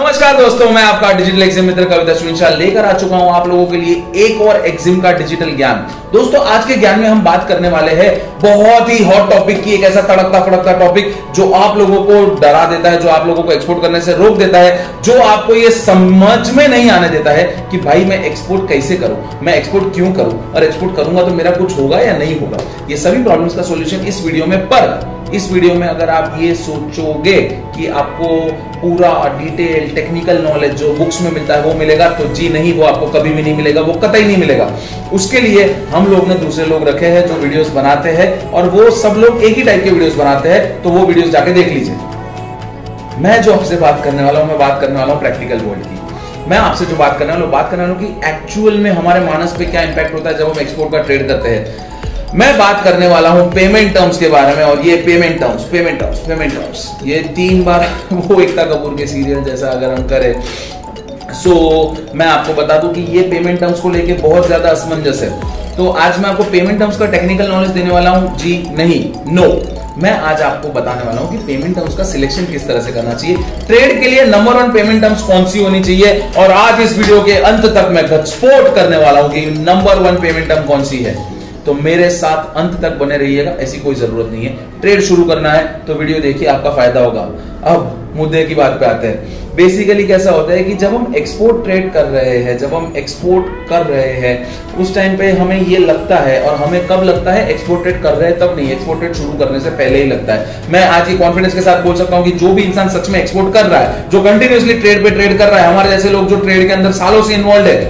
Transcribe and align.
नमस्कार 0.00 0.36
दोस्तों, 0.36 0.70
मैं 0.72 0.82
आपका 0.82 1.10
डिजिटल 1.12 1.42
एग्ज़ाम 1.42 1.64
मित्र 1.64 1.84
कविता 1.84 2.12
सुनिशा 2.18 2.48
लेकर 2.50 2.84
आ 2.84 2.92
चुका 2.98 3.16
हूँ 3.16 3.32
आप 3.32 3.46
लोगों 3.48 3.66
के 3.66 3.76
लिए 3.76 4.22
एक 4.26 4.40
और 4.40 4.64
एग्ज़ाम 4.66 5.00
का 5.00 5.10
डिजिटल 5.12 5.50
ज्ञान। 5.56 5.86
दोस्तों, 6.12 6.44
आज 6.44 6.64
के 6.66 6.76
ज्ञान 6.76 7.00
में 7.00 7.06
हम 7.08 7.22
बात 7.24 7.46
करने 7.48 7.68
वाले 7.68 7.92
हैं 7.94 8.08
बहुत 8.40 8.88
ही 8.90 9.04
हॉट 9.04 9.30
टॉपिक 9.30 9.62
की, 9.64 9.72
एक 9.72 9.84
ऐसा 9.84 10.02
तड़कता 10.02 10.40
फड़कता 10.46 10.72
टॉपिक 10.78 11.12
जो 11.36 11.50
आप 11.52 11.76
लोगों 11.78 12.02
को 12.04 12.24
डरा 12.40 12.64
देता 12.70 12.90
है, 12.90 13.00
जो 13.00 13.08
आप 13.08 13.26
लोगों 13.26 13.42
को 13.42 13.52
एक्सपोर्ट 13.52 13.82
करने 13.82 14.00
से 14.00 14.14
रोक 14.14 14.38
देता 14.38 14.58
है, 14.58 15.02
जो 15.02 15.20
आपको 15.22 15.54
ये 15.54 15.70
समझ 15.72 16.50
में 16.50 16.66
नहीं 16.68 16.90
आने 16.90 17.08
देता 17.08 17.30
है 17.30 17.44
कि 17.70 17.78
भाई 17.80 18.04
मैं 18.04 18.22
एक्सपोर्ट 18.24 18.68
कैसे 18.68 18.96
करूँ, 18.96 19.38
मैं 19.42 19.54
एक्सपोर्ट 19.54 19.94
क्यों 19.94 20.12
करूँ? 20.12 20.42
और 20.54 20.64
एक्सपोर्ट 20.64 20.96
करूँगा 20.96 21.22
तो 21.22 21.34
मेरा 21.34 21.50
कुछ 21.52 21.78
होगा 21.78 22.00
या 22.00 22.16
नहीं 22.16 22.40
होगा? 22.40 22.64
ये 22.90 22.96
सभी 22.96 23.22
प्रॉब्लम्स 23.24 23.54
का 23.54 23.62
सोल्यूशन 23.64 24.06
इस 24.06 24.24
वीडियो 24.24 24.46
में, 24.46 24.60
पर 24.66 25.18
इस 25.34 25.50
वीडियो 25.52 25.74
में 25.74 25.86
अगर 25.86 26.08
आप 26.10 26.36
ये 26.40 26.54
सोचोगे 26.56 27.40
कि 27.74 27.86
आपको 27.88 28.28
पूरा 28.80 29.12
डिटेल 29.38 29.89
टेक्निकल 29.90 30.42
नॉलेज 30.42 30.74
जो 30.74 30.92
बुक्स 30.94 31.20
में 31.22 31.30
मिलता 31.32 31.54
है, 31.54 31.62
वो 31.62 31.74
मिलेगा 31.74 32.08
तो 32.10 32.28
जी 32.34 32.48
नहीं, 32.48 32.72
वो 32.74 32.84
आपको 32.84 33.06
कभी 33.10 33.30
भी 33.30 33.42
नहीं 33.42 33.56
मिलेगा, 33.56 33.80
वो 33.82 33.92
कतई 34.00 34.24
नहीं 34.24 34.36
मिलेगा। 34.36 34.70
उसके 35.12 35.40
लिए 35.40 35.64
हम 35.90 36.06
लोग 36.06 36.28
ने 36.28 36.34
दूसरे 36.36 36.66
लोग 36.66 36.88
रखे 36.88 37.06
हैं 37.08 37.26
जो 37.28 37.34
वीडियोस 37.36 37.70
बनाते 37.72 38.10
हैं, 38.10 38.28
और 38.50 38.68
वो 38.70 38.90
सब 38.96 39.16
लोग 39.18 39.42
एक 39.42 39.56
ही 39.56 39.62
टाइप 39.62 39.84
के 39.84 39.90
वीडियोस 39.90 40.14
बनाते 40.16 40.48
हैं 40.48 40.82
तो 40.82 40.90
वो 40.90 41.06
वीडियोस 41.06 41.30
जाके 41.30 41.52
देख 41.52 41.68
लीजिए। 41.68 41.94
मैं 43.20 43.40
जो 43.42 43.52
आपसे 43.52 43.76
बात 43.78 44.02
करने 44.04 44.22
वाला 44.24 44.40
हूँ, 44.40 44.48
मैं 44.48 44.58
बात 44.58 44.80
करने 44.80 44.98
वाला 44.98 45.12
हूँ 45.12 45.20
प्रैक्टिकल 45.20 45.58
वर्ल्ड 45.60 45.84
की। 45.84 46.48
मैं 46.48 46.58
आपसे 46.58 46.84
जो 46.86 46.96
बात 46.96 47.18
करने 47.18 47.32
वाला 47.32 47.44
हूँ 47.44 47.52
बात 47.52 47.70
करने 47.70 47.82
वाला 47.82 47.94
हूँ 47.94 48.02
कि 48.02 48.28
एक्चुअल 48.28 48.78
में 48.78 48.90
हमारे 48.90 49.20
मानस 49.20 49.54
पे 49.58 49.64
क्या 49.66 49.82
इंपैक्ट 49.82 50.14
होता 50.14 50.30
है 50.30 50.38
जब 50.38 50.50
हम 50.50 50.60
एक्सपोर्ट 50.60 50.92
का 50.92 51.02
ट्रेड 51.02 51.26
करते 51.28 51.48
हैं। 51.48 51.99
मैं 52.34 52.56
बात 52.58 52.82
करने 52.84 53.06
वाला 53.08 53.28
हूँ 53.28 53.50
पेमेंट 53.52 53.92
टर्म्स 53.94 54.18
के 54.18 54.28
बारे 54.28 54.54
में 54.56 54.62
और 54.64 54.80
ये 54.86 54.96
payment 54.96 55.40
terms 55.40 55.62
payment 55.70 55.98
terms 56.00 56.18
payment 56.26 56.52
terms 56.52 56.84
ये 57.04 57.18
तीन 57.36 57.62
बार 57.64 57.86
वो 58.12 58.40
एकता 58.40 58.64
कपूर 58.64 58.94
के 58.96 59.06
सीरियल 59.06 59.42
जैसा 59.44 59.68
अगर 59.68 59.90
हम 59.90 60.06
करें 60.08 60.42
सो 61.32 61.50
so, 61.50 62.14
मैं 62.14 62.26
आपको 62.26 62.54
बता 62.54 62.76
दूँ 62.78 62.92
कि 62.94 63.00
ये 63.16 63.22
पेमेंट 63.30 63.58
टर्म्स 63.60 63.80
को 63.80 63.90
लेके 63.90 64.12
बहुत 64.12 64.46
ज़्यादा 64.46 64.70
असमंजस 64.70 65.22
है। 65.22 65.30
तो 65.76 65.88
आज 65.88 66.18
मैं 66.18 66.28
आपको 66.30 66.44
पेमेंट 66.52 66.78
टर्म्स 66.78 66.98
का 66.98 67.06
टेक्निकल 67.06 67.48
नॉलेज 67.48 67.70
देने 67.70 67.90
वाला 67.90 68.10
हूँ 68.10 68.36
जी 68.38 68.54
नहीं 68.72 69.02
नो 69.34 69.48
मैं 69.98 70.12
आज 70.20 70.42
आपको 70.42 70.68
बताने 70.72 71.04
वाला 71.04 71.20
हूँ 71.20 71.30
कि 71.30 71.44
पेमेंट 71.46 71.74
टर्म्स 71.76 71.96
का 71.96 72.04
सिलेक्शन 72.04 72.46
किस 72.52 72.66
तरह 72.68 72.80
से 72.80 72.92
करना 72.92 73.14
चाहिए। 73.14 73.36
ट्रेड 73.66 74.00
के 74.02 74.08
लिए 74.08 74.24
नंबर 74.26 74.62
वन 74.62 74.72
पेमेंट 74.72 75.02
टर्म्स 75.02 75.22
कौन 75.22 75.46
सी 75.46 75.62
होनी 75.62 75.82
चाहिए? 75.82 76.14
और 76.38 76.50
आज 76.52 76.80
इस 76.82 76.96
वीडियो 76.98 77.20
के 77.22 77.32
अंत 77.42 77.66
तक 77.66 77.88
मैं 77.90 78.06
घटस्फोट 78.06 78.74
करने 78.74 78.96
वाला 78.96 79.20
हूँ 79.20 79.30
कि 79.30 79.46
नंबर 79.60 80.02
वन 80.02 80.20
पेमेंट 80.22 80.48
टर्म 80.48 80.66
कौन 80.66 80.84
सी 80.84 81.02
है। 81.02 81.16
तो 81.70 81.74
मेरे 81.74 82.08
साथ 82.10 82.56
अंत 82.58 82.72
तक 82.82 82.96
बने 82.98 83.16
रहिएगा, 83.16 83.50
ऐसी 83.60 83.78
कोई 83.80 83.94
ज़रूरत 83.94 84.30
नहीं 84.30 84.44
है। 84.44 84.80
ट्रेड 84.80 85.00
शुरू 85.00 85.24
करना 85.24 85.50
है 85.52 85.66
तो 85.86 85.94
वीडियो 85.94 86.20
देखिए, 86.20 86.48
आपका 86.48 86.70
फ़ायदा 86.70 87.00
होगा। 87.00 87.20
अब 87.64 88.12
मुद्दे 88.16 88.42
की 88.44 88.54
बात 88.54 88.72
पे 88.80 88.86
आते 88.86 89.06
हैं। 89.06 89.54
बेसिकली 89.56 90.06
कैसा 90.06 90.30
होता 90.30 90.52
है 90.52 90.64
कि 90.64 90.74
जब 90.74 90.94
हम 90.94 91.14
एक्सपोर्ट 91.16 91.62
ट्रेड 91.64 91.92
कर 91.92 92.04
रहे 92.06 92.36
हैं, 92.38 92.56
जब 92.58 92.74
हम 92.74 92.92
एक्सपोर्ट 92.96 93.46
कर 93.68 93.86
रहे 93.86 94.12
हैं, 94.16 94.34
उस 94.78 94.94
टाइम 94.94 95.16
पे 95.16 95.30
हमें 95.32 95.60
ये 95.60 95.78
लगता 95.78 96.16
है, 96.18 96.40
और 96.42 96.56
हमें 96.56 96.86
कब 96.88 97.02
लगता 97.04 97.32
है 97.32 97.48
एक्सपोर्ट 97.50 97.82
ट्रेड 97.82 98.02
कर 98.02 98.14
रहे 98.14 98.30
हैं, 98.30 98.38
तब 98.40 98.56
नहीं 98.56 98.70
एक्सपोर्ट 98.72 99.00
ट्रेड 99.00 99.14
शुरू 99.14 99.38
करने 99.38 99.60
से 99.60 99.70
पहले 99.72 100.02
ही 100.02 100.10
लगता 100.10 100.34
है। 100.34 100.70
मैं 100.72 100.84
आज 100.88 101.10
ये 101.10 101.16
कॉन्फिडेंस 101.16 101.54
के 101.54 101.60
साथ 101.60 101.82
बोल 101.84 101.96
सकता 101.96 102.16
हूँ 102.16 102.24
कि 102.24 102.32
जो 102.38 102.52
भी 102.52 102.62
इंसान 102.62 102.88
सच 102.98 103.10
में 103.10 103.20
एक्सपोर्ट 103.20 103.54
कर 103.54 103.66
रहा 103.66 103.80
है, 103.80 104.08
जो 104.10 104.22
कंटिन्यूसली 104.22 104.74
ट्रेड 104.74 105.04
पे 105.04 105.10
ट्रेड 105.10 105.38
कर 105.38 105.48
रहा 105.48 105.60
है, 105.60 105.72
हमारे 105.72 105.90
जैसे 105.90 106.10
लोग 106.10 106.28
जो 106.28 106.36
ट्रेड 106.38 106.66
के 106.66 106.72
अंदर 106.72 106.92
सालों 106.98 107.22
से 107.22 107.34
इन्वॉल्व 107.34 107.66
है, 107.66 107.80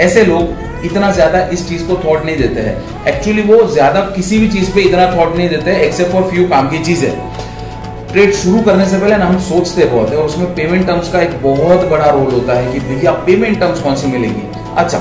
ऐसे 0.00 0.24
लोग 0.24 0.62
इतना 0.84 1.10
ज़्यादा 1.12 1.40
इस 1.52 1.68
चीज़ 1.68 1.86
को 1.86 1.94
थॉट 2.04 2.24
नहीं 2.24 2.36
देते 2.36 2.60
हैं। 2.60 3.04
एक्चुअली 3.08 3.42
वो 3.44 3.62
ज़्यादा 3.68 4.00
किसी 4.16 4.38
भी 4.38 4.48
चीज़ 4.48 4.70
पे 4.74 4.80
इतना 4.82 5.06
थॉट 5.16 5.36
नहीं 5.36 5.48
देते 5.48 5.70
हैं 5.70 5.82
एक्सेप्ट 5.82 6.12
फॉर 6.12 6.22
फ्यू 6.30 6.48
काम 6.48 6.68
की 6.70 6.78
चीज़। 6.84 7.04
है 7.04 7.12
ट्रेड 8.12 8.32
शुरू 8.34 8.60
करने 8.62 8.86
से 8.86 8.98
पहले 8.98 9.16
ना 9.16 9.26
हम 9.26 9.38
सोचते 9.42 9.84
बहुत 9.84 10.10
है 10.10 10.16
उसमें 10.18 10.54
पेमेंट 10.54 10.86
टर्म्स 10.86 11.08
का 11.12 11.20
एक 11.20 11.42
बहुत 11.42 11.88
बड़ा 11.90 12.10
रोल 12.10 12.32
होता 12.32 12.54
है 12.54 12.72
कि 12.72 12.80
भैया 12.80 13.12
पेमेंट 13.26 13.58
टर्म्स 13.60 13.80
कौन 13.80 13.96
सी 13.96 14.06
मिलेगी? 14.06 14.42
अच्छा 14.76 14.98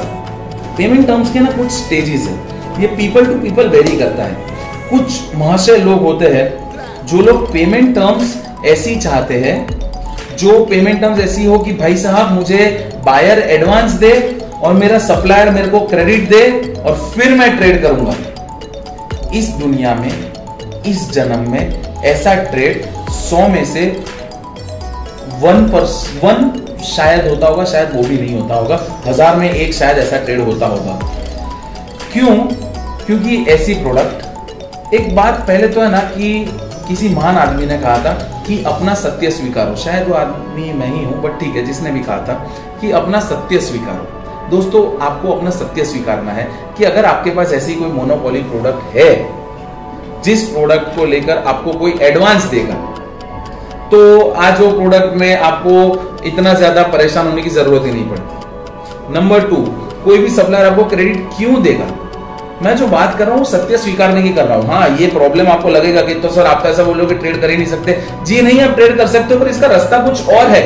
पेमेंट 0.78 1.06
टर्म्स 1.08 1.34
के 1.34 1.40
ना 1.40 1.52
कुछ 1.52 1.72
स्टेजेस 1.72 2.28
है। 2.28 2.82
ये 2.82 2.88
पीपल 2.96 3.26
टू 3.26 3.34
पीपल 3.42 3.68
वेरी 3.70 3.98
करता 3.98 4.24
है। 4.24 4.52
कुछ 4.90 5.36
महाशय 5.36 5.78
लोग 5.78 6.02
होते 6.02 6.28
हैं, 6.28 6.48
जो 7.08 7.22
लोग 7.22 7.52
पेमेंट 7.54 7.94
टर्म्स 7.96 8.36
ऐसी 8.66 8.96
चाहते 8.96 9.40
हैं, 9.40 9.56
जो 10.38 10.60
पेमेंट 10.66 11.02
टर्म्स 11.02 11.20
ऐसी 11.20 11.46
हो 11.46 11.58
कि 11.60 11.74
भाई 11.74 11.98
साहब 11.98 12.32
मुझे 12.32 12.66
बायर 13.06 13.40
एडवांस 13.52 13.92
दे 13.94 14.12
और 14.64 14.74
मेरा 14.74 14.98
सप्लायर 15.00 15.50
मेरे 15.52 15.68
को 15.68 15.80
क्रेडिट 15.88 16.30
दे 16.30 16.74
और 16.82 16.96
फिर 17.16 17.34
मैं 17.38 17.56
ट्रेड 17.58 17.82
करूँगा। 17.84 18.14
इस 19.38 19.50
दुनिया 19.60 19.94
में, 19.96 20.12
इस 20.86 21.10
जन्म 21.12 21.50
में 21.52 22.02
ऐसा 22.04 22.34
ट्रेड 22.44 22.86
सौ 23.12 23.48
में 23.48 23.64
से 23.66 23.86
वन 25.42 25.68
पर 25.72 25.84
वन 26.24 26.52
शायद 26.86 27.28
होता 27.28 27.48
होगा, 27.48 27.66
शायद 27.66 27.96
वो 27.96 28.04
भी 28.04 28.18
नहीं 28.18 28.40
होता 28.42 28.56
होगा। 28.56 28.80
हज़ार 29.06 29.36
में 29.36 29.50
एक 29.50 29.74
शायद 29.74 29.98
ऐसा 29.98 30.18
ट्रेड 30.18 30.40
होता 30.42 30.68
होगा। 30.68 31.00
क्यों? 32.14 32.36
क्योंकि 33.06 33.44
ऐसी 33.52 33.74
प्रोडक्ट 33.74 34.94
एक 34.94 35.16
बात 35.16 35.44
पहले 35.48 35.68
तो 35.68 35.82
है 35.82 35.90
ना 35.92 36.00
कि 36.10 36.46
किसी 36.88 37.10
महान 37.10 37.38
आदमी 37.38 37.66
ने 37.66 37.78
कहा 37.78 37.98
था 37.98 38.14
कि 38.48 38.64
अपना 38.64 38.94
सत्य 38.96 39.32
स्वीकारो। 39.32 39.76
शायद 39.76 40.08
वो 40.08 40.16
आदमी 40.16 40.72
मैं 40.74 40.88
ही 40.88 41.04
हूँ 41.04 41.22
बट 41.22 41.40
ठीक 41.40 41.56
है, 41.56 41.66
जिसने 41.66 41.92
भी 41.92 42.00
कहा 42.00 42.18
था 42.18 42.34
कि 42.82 42.92
अपना 42.94 43.20
सत्य 43.22 43.60
स्वीकारो। 43.62 44.23
दोस्तों, 44.50 44.82
आपको 45.02 45.32
अपना 45.32 45.50
सत्य 45.52 45.86
स्वीकारना 45.86 46.32
है 46.32 46.48
कि 46.78 46.84
अगर 46.84 47.06
आपके 47.06 47.32
पास 47.32 47.54
ऐसी 47.54 47.76
कोई 47.76 47.92
मोनोपोली 47.92 48.42
प्रोडक्ट 48.44 48.96
है, 48.96 49.10
जिस 50.24 50.44
प्रोडक्ट 50.50 50.96
को 50.96 51.06
लेकर 51.06 51.38
आपको 51.38 51.74
कोई 51.74 51.98
एडवांस 52.02 52.44
देगा 52.48 52.76
तो 53.92 54.30
आज 54.32 54.60
वो 54.62 54.70
प्रोडक्ट 54.72 55.16
में 55.18 55.36
आपको 55.38 55.74
इतना 56.28 56.54
ज़्यादा 56.54 56.84
परेशान 56.90 57.28
होने 57.28 57.42
की 57.42 57.50
ज़रूरत 57.52 57.86
ही 57.86 57.92
नहीं 57.92 58.10
पड़ती। 58.10 59.14
नंबर 59.14 59.48
टू 59.50 59.56
कोई 60.06 60.18
भी 60.18 60.30
सप्लायर 60.32 60.66
आपको 60.66 60.84
क्रेडिट 60.86 61.30
क्यों 61.38 61.62
देगा? 61.64 61.86
मैं 62.62 62.76
जो 62.78 62.88
बात 62.88 63.18
कर 63.18 63.28
रहा 63.28 63.36
हूँ 63.36 63.46
सत्य 63.46 63.78
स्वीकारने 63.78 64.22
की 64.24 64.30
कर 64.30 64.46
रहा 64.46 64.58
हूँ। 64.58 64.68
हाँ 64.68 64.90
ये 64.98 65.08
प्रॉब्लम 65.10 65.48
आपको 65.50 65.70
लगेगा 65.70 66.02
कि 66.02 66.14
तो 66.16 66.30
सर, 66.30 66.46
आप 66.46 66.64
तो 66.64 66.70
ऐसा 66.70 66.84
बोलोगे 66.84 67.16
ट्रेड 67.16 67.42
कर 67.42 67.50
ही 67.50 67.58
नहीं 67.58 67.68
सकते। 67.68 67.98
जी 68.24 68.42
नहीं, 68.42 68.60
आप 68.62 68.76
ट्रेड 68.76 68.98
कर 68.98 69.08
सकते 69.08 69.34
हो, 69.34 69.40
पर 69.40 69.48
इसका 69.48 69.68
रास्ता 69.68 70.00
कुछ 70.06 70.30
और 70.30 70.48
है। 70.48 70.64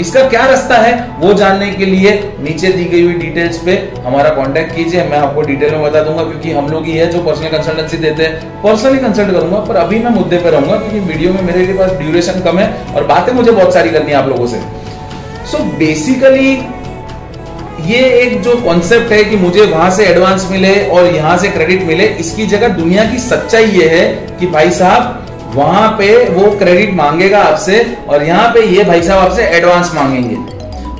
इसका 0.00 0.22
क्या 0.28 0.44
रास्ता 0.46 0.76
है, 0.76 0.94
वो 1.20 1.32
जानने 1.34 1.70
के 1.72 1.86
लिए 1.86 2.12
नीचे 2.40 2.68
दी 2.68 2.84
गई 2.84 3.02
हुई 3.02 3.14
डिटेल्स 3.16 3.58
पे 3.58 3.76
हमारा 4.04 4.30
कांटेक्ट 4.30 4.74
कीजिए, 4.76 5.02
मैं 5.04 5.18
आपको 5.18 5.42
डिटेल 5.42 5.72
में 5.72 5.82
बता 5.82 6.02
दूँगा, 6.02 6.24
क्योंकि 6.24 6.52
हम 6.52 6.68
लोग 6.70 6.84
ही 6.86 6.92
है 6.92 7.06
जो 7.12 7.22
पर्सनल 7.22 7.48
कंसल्टेंसी 7.48 7.96
देते 7.98 8.22
हैं। 8.22 8.62
पर्सनली 8.62 8.98
कंसल्ट 8.98 9.32
करूँगा, 9.32 9.58
पर 9.58 9.76
अभी 9.76 9.98
मैं 9.98 10.10
मुद्दे 10.12 10.38
पे 10.38 10.50
रहूँगा, 10.50 10.76
क्योंकि 10.76 11.00
वीडियो 11.02 11.32
में 11.32 11.42
मेरे 11.42 11.72
पास 11.72 11.92
ड्यूरेशन 11.92 12.40
कम 12.40 12.58
है 12.58 12.70
और 12.94 13.06
बातें 13.06 13.32
मुझे 13.32 13.50
बहुत 13.50 13.74
सारी 13.74 13.90
करनी 13.90 14.10
है 14.10 14.16
आप 14.16 14.28
लोगों 14.28 14.46
से। 14.46 14.60
सो 15.46 15.56
so 15.56 15.64
बेसिकली 15.78 16.50
ये 17.86 17.98
एक 18.20 18.40
जो 18.42 18.54
कॉन्सेप्ट 18.60 19.12
है 19.12 19.22
कि 19.24 19.36
मुझे 19.36 19.64
वहाँ 19.64 19.90
से 19.90 20.04
एडवांस 20.04 20.48
मिले 20.50 20.74
और 20.88 21.14
यहाँ 21.14 21.36
से 21.38 21.48
क्रेडिट 21.48 21.82
मिले, 21.82 22.04
इसकी 22.20 22.46
जगह 22.46 22.68
दुनिया 22.76 23.04
की 23.04 23.18
सच्चाई 23.20 23.66
ये 23.72 23.88
है 23.88 24.06
कि 24.40 24.46
भाई 24.46 24.70
साहब 24.72 25.25
वहाँ 25.56 25.88
पे 25.98 26.08
वो 26.30 26.50
क्रेडिट 26.58 26.92
मांगेगा 26.94 27.38
आपसे 27.42 27.84
और 28.08 28.22
यहाँ 28.22 28.48
पे 28.54 28.66
ये 28.68 28.84
भाई 28.84 29.02
साहब 29.02 29.18
आपसे 29.20 29.42
एडवांस 29.56 29.92
मांगेंगे। 29.94 30.36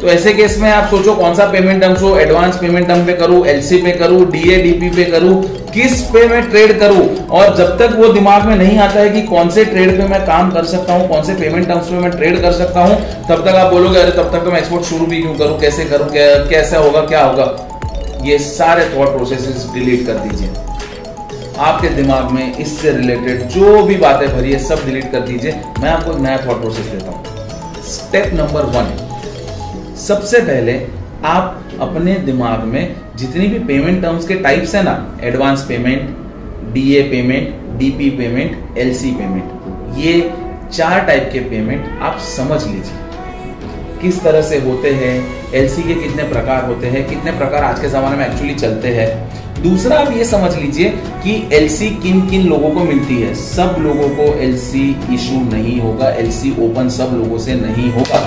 तो 0.01 0.07
ऐसे 0.09 0.33
केस 0.35 0.57
में 0.59 0.71
आप 0.71 0.89
सोचो 0.91 1.15
कौन 1.15 1.35
सा 1.35 1.45
पेमेंट 1.53 1.81
टर्म्स 1.83 2.03
हो 2.03 2.17
एडवांस 2.19 2.57
पेमेंट 2.57 2.87
टर्म 2.89 3.05
पे 3.07 3.13
करूँ 3.13 3.45
एलसी 3.47 3.77
पे 3.83 3.93
करूँ 3.93 4.25
डीए 4.33 4.57
पे 4.91 5.05
करूँ, 5.05 5.43
किस 5.75 6.01
पे 6.03 6.27
मैं 6.29 6.43
ट्रेड 6.51 6.79
करूँ? 6.81 7.07
और 7.29 7.55
जब 7.57 7.77
तक 7.79 7.97
वो 7.97 8.13
दिमाग 8.13 8.45
में 8.45 8.55
नहीं 8.57 8.79
आता 8.79 9.01
है 9.01 9.11
कि 9.11 9.23
कौन 9.23 9.51
से 9.51 9.65
ट्रेड 9.65 9.97
पे 9.99 10.09
मैं 10.09 10.21
काम 10.27 10.51
कर 10.51 10.65
सकता 10.65 10.95
हूँ, 10.95 11.09
कौन 11.09 11.23
से 11.23 11.35
पेमेंट 11.35 11.67
टर्म्स 11.69 11.89
पे 11.89 11.99
मैं 11.99 12.11
ट्रेड 12.11 12.41
कर 12.43 12.53
सकता 12.53 12.81
हूँ, 12.81 12.97
तब 13.29 13.45
तक 13.49 13.55
आप 13.55 13.73
बोलोगे, 13.73 13.99
अरे, 13.99 14.11
तब 14.11 14.31
तक 14.33 14.45
तो 14.45 14.51
मैं 14.51 14.59
एक्सपोर्ट 14.59 14.85
शुरू 14.85 15.07
भी 15.07 15.23
क्यों 15.23 15.35
करूँ? 15.35 15.59
कैसे 15.61 15.85
करूँ? 15.85 16.09
कैसा 16.13 16.79
होगा? 16.79 17.01
क्या 17.07 17.25
होगा? 17.25 18.23
ये 18.25 18.39
सारे 18.41 18.85
थॉट 18.97 19.17
प्रोसेस 19.17 19.67
डिलीट 19.75 20.07
कर 20.07 20.13
दीजिए। 20.19 20.49
आपके 21.59 21.89
दिमाग 21.89 22.31
में 22.31 22.57
इससे 22.57 22.91
रिलेटेड 22.93 23.43
जो 23.51 23.83
भी 23.83 23.95
बातें 23.97 24.29
भरी 24.29 24.53
है, 24.53 24.59
सब 24.59 24.85
डिलीट 24.87 25.11
कर 25.13 25.21
दीजिए। 25.21 25.53
मैं 25.81 25.89
आपको 25.91 26.13
एक 26.13 26.19
नया 26.19 26.37
थॉट 26.39 26.61
प्रोसेस 26.61 26.87
देता 26.87 27.11
हूँ। 27.11 27.83
स्टेप 27.85 28.33
नंबर 28.35 28.65
वन 28.75 29.95
सबसे 29.99 30.41
पहले 30.41 30.75
आप 31.25 31.79
अपने 31.81 32.15
दिमाग 32.25 32.65
में 32.65 32.97
जितनी 33.17 33.47
भी 33.49 33.59
पेमेंट 33.59 34.03
टर्म्स 34.03 34.27
के 34.29 34.35
टाइप्स 34.35 34.75
है 34.75 34.83
ना 34.83 34.95
advance 35.23 35.63
payment 35.69 36.73
DA 36.75 37.03
payment 37.03 37.79
DP 37.79 38.11
payment 38.11 38.79
LC 38.79 39.11
payment 39.13 39.97
ये 39.99 40.21
चार 40.73 41.01
टाइप 41.07 41.31
के 41.33 41.41
पेमेंट 41.41 42.03
आप 42.03 42.19
समझ 42.27 42.63
लीजिए। 42.67 43.05
किस 44.03 44.23
तरह 44.23 44.43
से 44.43 44.59
होते 44.61 44.91
हैं 44.95 45.15
एलसी 45.55 45.83
के 45.83 45.95
कितने 45.95 46.23
प्रकार 46.23 46.65
होते 46.65 46.87
हैं, 46.87 47.09
कितने 47.09 47.33
प्रकार 47.33 47.65
आज 47.65 47.81
के 47.81 47.89
जमाने 47.89 48.17
में 48.17 48.27
एक्चुअली 48.27 48.55
चलते 48.55 48.89
हैं 48.89 49.26
दूसरा 49.67 49.99
आप 49.99 50.13
ये 50.13 50.25
समझ 50.25 50.55
लीजिए 50.57 50.89
कि 51.23 51.33
एलसी 51.53 51.89
किन 52.03 52.21
किन 52.29 52.47
लोगों 52.49 52.71
को 52.71 52.81
मिलती 52.83 53.15
है। 53.21 53.35
सब 53.37 53.77
लोगों 53.81 54.09
को 54.17 54.33
एलसी 54.41 54.89
इशू 55.15 55.41
नहीं 55.47 55.79
होगा 55.81 56.11
एलसी 56.17 56.51
ओपन 56.65 56.89
सब 56.89 57.15
लोगों 57.15 57.39
से 57.39 57.55
नहीं 57.57 57.91
होगा। 57.93 58.21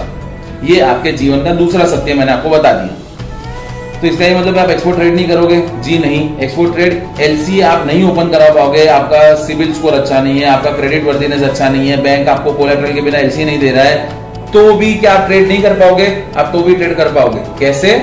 ये 0.65 0.79
आपके 0.83 1.11
जीवन 1.13 1.43
का 1.43 1.53
दूसरा 1.55 1.85
सत्य 1.87 2.13
मैंने 2.13 2.31
आपको 2.31 2.49
बता 2.49 2.71
दिया। 2.73 3.99
तो 4.01 4.07
इसका 4.07 4.25
ये 4.25 4.35
मतलब 4.35 4.57
आप 4.57 4.69
एक्सपोर्ट 4.69 4.97
ट्रेड 4.97 5.15
नहीं 5.15 5.27
करोगे? 5.27 5.61
जी 5.83 5.97
नहीं। 5.97 6.37
एक्सपोर्ट 6.37 6.73
ट्रेड 6.73 7.21
एलसी 7.21 7.59
आप 7.69 7.85
नहीं 7.87 8.03
ओपन 8.03 8.29
करा 8.29 8.49
पाओगे। 8.53 8.85
आपका 8.89 9.33
सिविल 9.37 9.73
स्कोर 9.73 9.93
अच्छा 9.93 10.21
नहीं 10.21 10.39
है, 10.39 10.45
आपका 10.47 10.71
क्रेडिट 10.71 11.03
वर्दीनेस 11.05 11.41
अच्छा 11.41 11.69
नहीं 11.69 11.89
है 11.89 12.01
बैंक 12.03 12.29
आपको 12.29 12.53
कोलेट्रल 12.53 12.93
के 12.93 13.01
बिना 13.01 13.17
एलसी 13.17 13.45
नहीं 13.45 13.59
दे 13.59 13.71
रहा 13.71 13.83
है 13.83 14.17
तो 14.51 14.73
भी 14.73 14.93
क्या 14.95 15.13
आप 15.13 15.27
ट्रेड 15.27 15.47
नहीं 15.47 15.61
कर 15.61 15.73
पाओगे? 15.79 16.07
आप 16.37 16.49
तो 16.53 16.61
भी 16.63 16.75
ट्रेड 16.75 16.95
कर 16.97 17.13
पाओगे। 17.13 17.43
कैसे? 17.59 17.95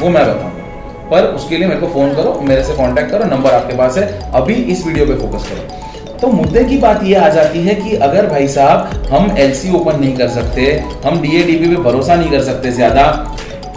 वो 0.00 0.08
मैं 0.08 0.24
बताऊँ। 0.24 0.51
पर 1.10 1.24
उसके 1.26 1.56
लिए 1.56 1.68
मेरे 1.68 1.80
को 1.80 1.86
फ़ोन 1.88 2.14
करो, 2.14 2.40
मेरे 2.42 2.62
से 2.64 2.74
कांटेक्ट 2.74 3.10
करो 3.10 3.24
नंबर 3.26 3.52
आपके 3.52 3.76
पास 3.76 3.98
है। 3.98 4.30
अभी 4.32 4.54
इस 4.54 4.86
वीडियो 4.86 5.06
पे 5.06 5.14
फोकस 5.16 5.48
करो। 5.48 6.18
तो 6.18 6.28
मुद्दे 6.30 6.64
की 6.64 6.76
बात 6.78 7.02
ये 7.04 7.14
आ 7.16 7.28
जाती 7.30 7.62
है 7.62 7.74
कि 7.74 7.94
अगर 7.98 8.26
भाई 8.26 8.48
साहब 8.48 9.08
हम 9.10 9.36
एलसी 9.38 9.72
ओपन 9.76 9.98
नहीं 10.00 10.16
कर 10.16 10.28
सकते, 10.30 10.66
हम 11.04 11.20
डीएडीपी 11.22 11.68
पे 11.68 11.82
भरोसा 11.82 12.14
नहीं 12.14 12.30
कर 12.30 12.42
सकते 12.42 12.70
ज़्यादा, 12.72 13.06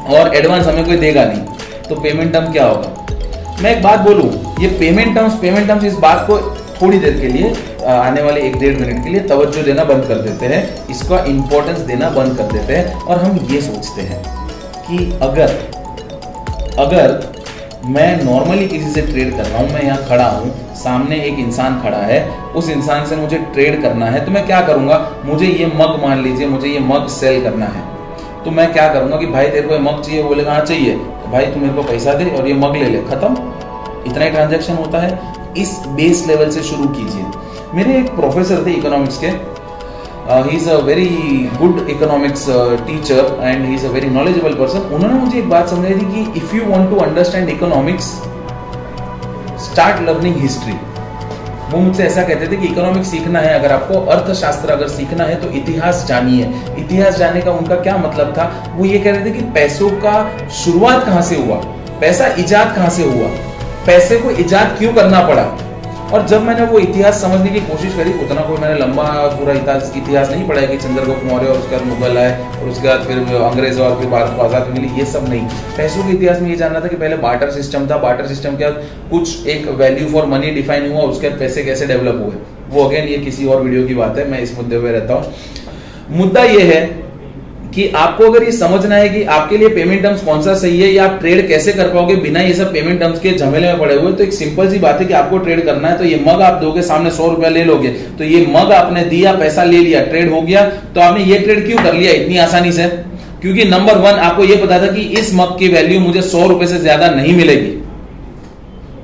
और 0.10 0.36
एडवांस 0.36 0.66
हमें 0.68 0.86
कोई 0.86 0.98
देगा 0.98 1.24
नहीं 1.26 1.42
तो 1.84 1.96
पेमेंट 1.96 2.32
टर्म 2.34 2.52
क्या 2.52 2.66
होगा? 2.66 2.92
मैं 3.62 3.76
एक 3.76 3.82
बात 3.84 4.00
बोलूँ, 4.02 4.30
ये 4.62 4.68
पेमेंट 4.80 5.16
टर्म्स 5.16 5.34
पेमेंट 5.42 5.68
टर्म्स 5.68 5.84
इस 5.86 5.94
बात 6.00 6.26
को 6.28 6.38
थोड़ी 6.82 7.00
देर 7.00 7.20
के 7.20 7.28
लिए 7.28 7.54
आने 7.88 8.22
वाले 8.22 8.42
एक 8.42 8.58
डेढ़ 8.60 8.78
मिनट 8.78 9.04
के 9.04 9.10
लिए 9.10 9.20
तवज्जो 9.28 9.62
देना 9.64 9.84
बंद 9.84 10.06
कर 10.08 10.22
देते 10.22 10.46
हैं। 10.46 10.88
इसका 10.90 11.24
इंपॉर्टेंस 11.26 11.80
देना 11.82 12.10
बंद 12.12 12.38
कर 12.38 12.52
देते 12.52 12.76
हैं, 12.76 12.94
और 12.96 13.18
हम 13.20 13.48
ये 13.52 13.62
सोचते 13.62 14.02
हैं 14.02 14.22
कि 14.82 15.12
अगर 15.24 15.54
अगर 16.80 17.34
मैं 17.86 18.24
नॉर्मली 18.24 18.68
किसी 18.68 18.90
से 18.92 19.02
ट्रेड 19.02 19.36
कर 19.38 19.46
रहा 19.46 19.60
हूँ, 19.60 19.70
मैं 19.74 19.84
यहाँ 19.84 20.06
खड़ा 20.08 20.26
हूँ, 20.28 20.50
सामने 20.76 21.20
एक 21.22 21.40
इंसान 21.40 21.80
खड़ा 21.82 21.98
है, 21.98 22.20
उस 22.52 22.70
इंसान 22.70 23.06
से 23.06 23.16
मुझे 23.16 23.38
ट्रेड 23.54 23.82
करना 23.82 24.06
है 24.06 24.26
तो 24.26 24.32
मैं 24.32 24.46
क्या 24.46 24.60
करूँगा? 24.62 24.98
मुझे 25.26 25.46
ये 25.46 25.66
मग 25.66 26.00
मान 26.04 26.24
लीजिए, 26.24 26.48
मुझे 26.48 26.68
ये 26.68 26.80
मग 26.80 27.08
सेल 27.08 27.44
करना 27.44 27.66
है। 27.66 27.84
तो 28.44 28.52
मैं 28.52 28.72
क्या 28.74 28.88
करूँगा 28.94 29.18
कि 29.18 29.26
भाई 29.28 29.48
तेरे 29.48 29.68
को 29.68 29.74
ये 29.74 29.80
मग 29.80 30.02
चाहिए 30.02 30.24
बोलेगा 30.24 30.52
हाँ 30.52 30.66
चाहिए। 30.66 30.96
तो 30.96 31.32
भाई 31.32 31.46
तू 31.46 31.60
मेरे 31.60 31.74
को 31.74 31.84
पैसा 31.84 32.14
दे 32.14 32.30
और 32.30 32.48
ये 32.48 32.54
मग 32.54 32.76
ले 32.76 32.86
ले। 32.86 33.02
खत्म। 33.02 33.34
इतना 34.08 34.24
ही 34.24 34.30
ट्रांजेक्शन 34.30 34.76
होता 34.76 35.00
है। 35.00 35.20
इस 35.58 35.80
बेस 35.88 36.26
लेवल 36.28 36.50
से 36.50 36.64
शुरू 36.64 36.88
कीजिए। 36.90 37.26
मेरे 37.74 37.98
एक 38.00 38.10
प्रोफेसर 38.16 38.66
थे 38.66 38.72
इकोनॉमिक्स 38.72 39.18
के। 39.18 39.32
He 40.28 40.56
is 40.58 40.70
a 40.70 40.76
very 40.86 41.08
good 41.58 41.90
economics 41.90 42.46
teacher 42.86 43.38
and 43.42 43.66
he 43.66 43.74
is 43.76 43.86
a 43.86 43.90
very 43.90 44.08
knowledgeable 44.10 44.54
person 44.54 44.80
उन्होंने 44.96 45.20
मुझे 45.20 45.38
एक 45.40 45.50
बात 45.50 45.70
समझाई 45.70 45.94
थी 45.94 46.06
कि 46.14 46.40
if 46.40 46.56
you 46.56 46.64
want 46.68 46.90
to 46.90 46.96
understand 47.06 47.50
economics 47.50 48.06
start 49.66 50.02
learning 50.08 50.42
history 50.42 50.74
वो 51.72 51.80
मुझसे 51.80 52.04
ऐसा 52.04 52.24
कहते 52.24 52.48
थे 52.48 52.58
कि 52.58 52.68
इकोनॉमिक्स 52.68 53.08
सीखना 53.12 53.40
है, 53.40 53.54
अगर 53.60 53.72
आपको 53.72 54.00
अर्थशास्त्र 54.12 54.72
अगर 54.72 54.88
सीखना 54.88 55.24
है 55.24 55.36
तो 55.42 55.48
इतिहास 55.58 56.04
जानिए। 56.08 56.50
इतिहास 56.80 57.18
जानने 57.18 57.42
का 57.42 57.52
उनका 57.52 57.76
क्या 57.76 57.96
मतलब 57.98 58.34
था? 58.38 58.46
वो 58.76 58.86
ये 58.86 59.00
कह 59.00 59.12
रहे 59.12 59.26
थे 59.26 59.32
कि 59.32 59.42
पैसों 59.56 59.90
का 60.04 60.14
शुरुआत 60.56 61.06
कहाँ 61.06 61.22
से 61.22 61.36
हुआ? 61.36 61.56
पैसा 62.02 62.28
इजाद 62.40 62.76
कहाँ 62.76 62.90
से 62.90 63.04
हुआ? 63.04 63.30
पैसे 63.86 64.18
को 64.20 64.30
इजाद 64.44 64.76
क्यों 64.78 64.94
करना 64.94 65.22
पड़ा? 65.28 65.44
और 66.06 66.26
जब 66.28 66.42
मैंने 66.44 66.66
वो 66.66 66.80
इतिहास 66.80 67.22
समझने 67.22 67.50
की 67.52 67.60
कोशिश 67.62 67.96
करी, 67.96 68.12
उतना 68.24 68.42
कोई 68.42 68.58
मैंने 68.58 68.80
लंबा 68.80 69.04
पूरा 69.30 69.54
इतिहास 69.54 69.92
इतिहास 69.98 70.30
नहीं 70.32 70.48
पढ़ा 70.48 70.62
कि 70.64 70.78
चंद्रगुप्त 70.80 71.24
मौर्य 71.26 71.48
और 71.48 71.58
उसके 71.58 71.76
बाद 71.76 71.86
मुगल 71.88 72.18
आए 72.18 72.32
और 72.52 72.70
उसके 72.70 72.88
बाद 72.88 73.06
फिर 73.08 73.18
अंग्रेज़ 73.38 73.80
और 73.82 73.98
फिर 74.00 74.10
भारत 74.10 74.36
को 74.36 74.44
आज़ाद 74.44 74.68
मिली 74.74 74.90
ये 75.00 75.06
सब 75.08 75.30
नहीं। 75.30 75.48
पैसों 75.78 76.04
के 76.04 76.14
इतिहास 76.14 76.42
में 76.42 76.50
ये 76.50 76.56
जानना 76.56 76.80
था 76.80 76.88
कि 76.88 76.96
पहले 76.96 77.18
बार्टर 77.24 77.52
सिस्टम 77.52 77.88
था 77.90 77.98
बार्टर 78.00 78.28
सिस्टम 78.28 78.56
के 78.56 78.66
बाद 78.66 78.84
कुछ 79.12 79.48
एक 79.48 79.68
वैल्यू 79.80 80.08
फॉर 80.10 80.26
मनी 80.28 80.52
डिफाइन 80.52 80.92
हुआ, 80.92 81.02
उसके 81.04 81.30
बाद 81.30 81.40
पैसे 81.40 81.64
कैसे 81.64 81.86
डेवलप 81.88 82.22
हुए। 82.26 82.36
वो 82.70 82.84
अगेन 82.84 83.08
ये 83.08 83.18
किसी 83.20 83.46
और 83.46 83.62
वीडियो 83.62 83.88
की 83.88 83.94
बात 83.96 84.18
है, 84.18 84.30
मैं 84.32 84.40
इस 84.42 84.58
मुद्दे 84.58 84.80
पर 84.80 84.92
रहता 84.92 85.14
हूँ। 85.14 86.18
मुद्दा 86.18 86.44
ये 86.44 86.62
है 86.64 86.84
कि 87.76 87.88
आपको 87.96 88.24
अगर 88.24 88.44
ये 88.44 88.52
समझना 88.52 88.96
है 88.96 89.08
कि 89.10 89.24
आपके 89.30 89.58
लिए 89.58 89.70
पेमेंट 89.70 90.02
टर्म्स 90.04 90.22
कौन 90.24 90.42
सा 90.42 90.54
सही 90.56 90.80
है, 90.82 90.90
या 90.90 91.06
आप 91.06 91.20
ट्रेड 91.20 91.48
कैसे 91.48 91.74
कर 91.74 91.88
पाओगे 91.94 92.16
बिना 92.18 92.42
ये 92.42 92.54
सब 92.54 92.72
पेमेंट 92.74 93.00
टर्म्स 93.00 93.20
के 93.20 93.32
झमेले 93.32 93.68
में 93.68 93.80
पड़े 93.80 93.96
हुए 93.96 94.12
तो 94.14 94.24
एक 94.24 94.34
सिंपल 94.34 94.70
सी 94.72 94.80
बात 94.80 95.02
है 95.02 95.08
कि 95.08 95.14
आपको 95.14 95.38
ट्रेड 95.40 95.64
करना 95.66 95.88
है 95.88 95.98
तो 95.98 96.06
ये 96.06 96.20
मग 96.28 96.42
आप 96.42 96.62
दोगे, 96.62 96.82
सामने 96.84 97.10
सौ 97.12 97.28
रुपया 97.30 97.50
ले 97.50 97.64
लोगे 97.64 97.90
तो 98.18 98.24
ये 98.24 98.46
मग 98.50 98.72
आपने 98.74 99.04
दिया, 99.06 99.34
पैसा 99.36 99.64
ले 99.64 99.78
लिया 99.80 100.02
ट्रेड 100.06 100.32
हो 100.32 100.42
गया 100.42 100.64
तो 100.96 101.02
आपने 101.02 101.24
ये 101.24 101.40
ट्रेड 101.40 101.66
क्यों 101.66 101.84
कर 101.84 101.94
लिया 101.94 102.12
इतनी 102.14 102.38
आसानी 102.40 102.72
से? 102.72 102.88
क्योंकि 103.42 103.64
नंबर 103.66 103.98
वन 104.00 104.20
आपको 104.22 104.44
ये 104.44 104.56
पता 104.56 104.80
था 104.82 104.92
कि 104.92 105.02
इस 105.20 105.34
मग 105.36 105.58
की 105.60 105.68
वैल्यू 105.68 106.00
मुझे 106.00 106.22
सौ 106.24 106.48
रुपए 106.48 106.68
से 106.68 106.80
ज़्यादा 106.80 107.10
नहीं 107.12 107.36
मिलेगी। 107.38 107.72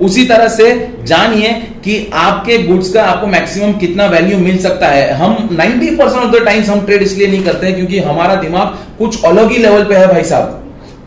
उसी 0.02 0.26
तरह 0.26 0.48
से 0.48 0.70
जानिए 1.04 1.50
कि 1.84 2.10
आपके 2.14 2.58
गुड्स 2.58 2.92
का 2.94 3.04
आपको 3.04 3.28
मैक्सिमम 3.28 3.74
कितना 3.74 4.06
वैल्यू 4.06 4.38
मिल 4.38 4.58
सकता 4.58 4.88
है। 4.88 5.12
हम 5.14 5.50
90 5.52 5.96
परसेंट 5.98 6.24
ऑफ़ 6.24 6.32
द 6.32 6.46
टाइम्स 6.46 6.70
हम 6.70 6.86
ट्रेड 6.86 7.02
इसलिए 7.02 7.28
नहीं 7.28 7.44
करते 7.44 7.68
हैं 7.68 7.76
क्योंकि 7.76 8.00
हमारा 8.00 8.36
दिमाग 8.36 8.78
कुछ 8.98 9.24
अलग 9.24 9.52
ही 9.52 9.58
लेवल 9.58 9.84
पे 9.84 9.96
है 9.96 10.08
भाई 10.08 10.24
साहब। 10.24 10.58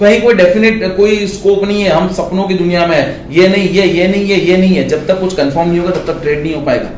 कहीं 0.00 0.20
कोई 0.22 0.34
डेफिनेट 0.34 0.96
कोई 0.96 1.26
स्कोप 1.26 1.64
नहीं 1.64 1.82
है। 1.82 1.90
हम 1.90 2.08
सपनों 2.08 2.44
की 2.44 2.54
दुनिया 2.54 2.86
में 2.86 3.30
ये 3.30 3.48
नहीं, 3.48 3.68
ये 3.68 3.82
ये 3.82 4.08
नहीं 4.08 4.30
है 4.30 4.38
ये 4.40 4.56
नहीं 4.56 4.74
है। 4.76 4.88
जब 4.88 5.06
तक 5.06 5.20
कुछ 5.20 5.34
कंफर्म 5.34 5.68
नहीं 5.68 5.78
होगा, 5.78 5.90
तब 5.90 6.12
तक 6.12 6.22
ट्रेड 6.22 6.42
नहीं 6.42 6.54
हो 6.54 6.60
पाएगा। 6.60 6.90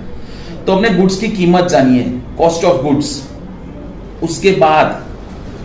तो 0.67 0.73
अपने 0.73 0.91
गुड्स 0.91 1.17
की 1.17 1.29
कीमत 1.29 1.69
जानिए। 1.69 2.03
कॉस्ट 2.39 2.65
ऑफ़ 2.65 2.83
गुड्स 2.83 3.23
उसके 4.23 4.51
बाद 4.51 5.06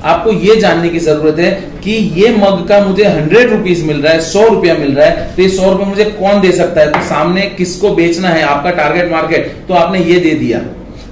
आपको 0.03 0.31
यह 0.33 0.59
जानने 0.59 0.89
की 0.89 0.99
ज़रूरत 0.99 1.39
है 1.39 1.51
कि 1.83 1.91
ये 2.15 2.29
मग 2.35 2.65
का 2.67 2.79
मुझे 2.85 3.03
हंड्रेड 3.05 3.49
रुपीज़ 3.49 3.83
मिल 3.85 4.01
रहा 4.01 4.13
है, 4.13 4.19
सौ 4.21 4.47
रुपया 4.47 4.73
मिल 4.75 4.93
रहा 4.95 5.07
है 5.07 5.35
तो 5.35 5.41
ये 5.41 5.49
सौ 5.49 5.71
रुपया 5.71 5.87
मुझे 5.87 6.05
कौन 6.05 6.41
दे 6.41 6.51
सकता 6.51 6.81
है? 6.81 6.91
तो 6.91 6.99
सामने 7.05 7.41
किसको 7.57 7.89
बेचना 7.95 8.29
है? 8.29 8.43
आपका 8.43 8.71
टारगेट 8.71 9.11
मार्केट 9.11 9.55
तो 9.67 9.73
आपने 9.73 9.99
ये 10.01 10.19
दे 10.19 10.31
दिया। 10.35 10.59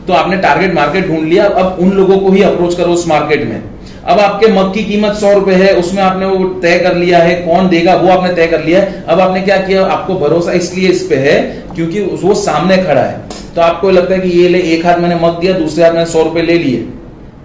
तो 0.07 0.13
आपने 0.13 0.37
टारगेट 0.37 0.73
मार्केट 0.75 1.07
ढूंढ 1.07 1.27
लिया। 1.27 1.45
अब 1.45 1.77
उन 1.79 1.91
लोगों 1.91 2.17
को 2.19 2.31
ही 2.31 2.41
अप्रोच 2.43 2.75
करो 2.75 2.93
उस 2.93 3.07
मार्केट 3.07 3.43
में। 3.49 3.61
अब 4.03 4.19
आपके 4.19 4.47
मग 4.51 4.73
की 4.73 4.83
कीमत 4.83 5.15
सौ 5.15 5.33
रुपए 5.33 5.53
है, 5.53 5.73
उसमें 5.75 6.01
आपने 6.03 6.25
वो 6.25 6.45
तय 6.61 6.77
कर 6.79 6.95
लिया 6.95 7.17
है 7.19 7.35
कौन 7.41 7.67
देगा, 7.69 7.95
वो 7.95 8.09
आपने 8.09 8.33
तय 8.33 8.47
कर 8.47 8.63
लिया 8.63 8.79
है। 8.79 9.03
अब 9.07 9.19
आपने 9.19 9.41
क्या 9.41 9.57
किया? 9.57 9.85
आपको 9.87 10.15
भरोसा 10.19 10.51
इसलिए 10.53 10.89
इस 10.89 11.03
पे 11.03 11.15
है 11.17 11.39
क्योंकि 11.75 12.01
वो 12.23 12.33
सामने 12.35 12.77
खड़ा 12.77 13.01
है। 13.01 13.19
तो 13.55 13.61
आपको 13.61 13.89
लगता 13.89 14.13
है 14.13 14.19
कि 14.21 14.29
ये 14.39 14.47
ले, 14.49 14.59
एक 14.59 14.85
हाथ 14.85 14.97
मैंने 14.97 15.15
मग 15.17 15.39
दिया, 15.39 15.53
दूसरे 15.53 15.83
हाथ 15.83 15.91
मैंने 15.91 16.05
सौ 16.05 16.23
रुपए 16.23 16.41
ले 16.41 16.57
लिए। 16.57 16.85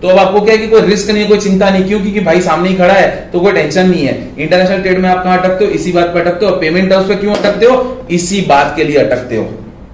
तो 0.04 0.08
अब 0.08 0.18
आपको 0.18 0.40
क्या 0.40 0.54
है 0.54 0.60
कि 0.60 0.66
कोई 0.68 0.80
रिस्क 0.80 1.10
नहीं 1.10 1.22
है 1.22 1.28
कोई 1.28 1.38
चिंता 1.38 1.68
नहीं 1.70 1.84
क्यों 1.84 2.00
क्योंकि 2.00 2.20
भाई 2.20 2.40
सामने 2.40 2.68
ही 2.68 2.74
खड़ा 2.76 2.94
है 2.94 3.30
तो 3.32 3.40
कोई 3.40 3.52
टेंशन 3.52 3.88
नहीं 3.90 4.06
है। 4.06 4.14
इंटरनेशनल 4.38 4.80
ट्रेड 4.82 4.98
में 4.98 5.08
आप 5.08 5.22
कहाँ 5.24 5.38
अटकते 5.38 5.64
हो? 5.64 5.70
इसी 5.70 5.92
बात 5.92 6.06
पर 6.06 6.20
अटकते 6.20 6.46
हो? 6.46 6.56
पेमेंट 6.56 6.88
टर्म्स 6.90 7.06
पे 7.08 7.14
क्यों 7.14 7.34
अटकते 7.34 7.66
हो? 7.66 8.06
इसी 8.10 8.40
बात 8.40 8.72
के 8.76 8.84
लिए 8.84 8.96
अटकते 8.96 9.36
हो। 9.36 9.44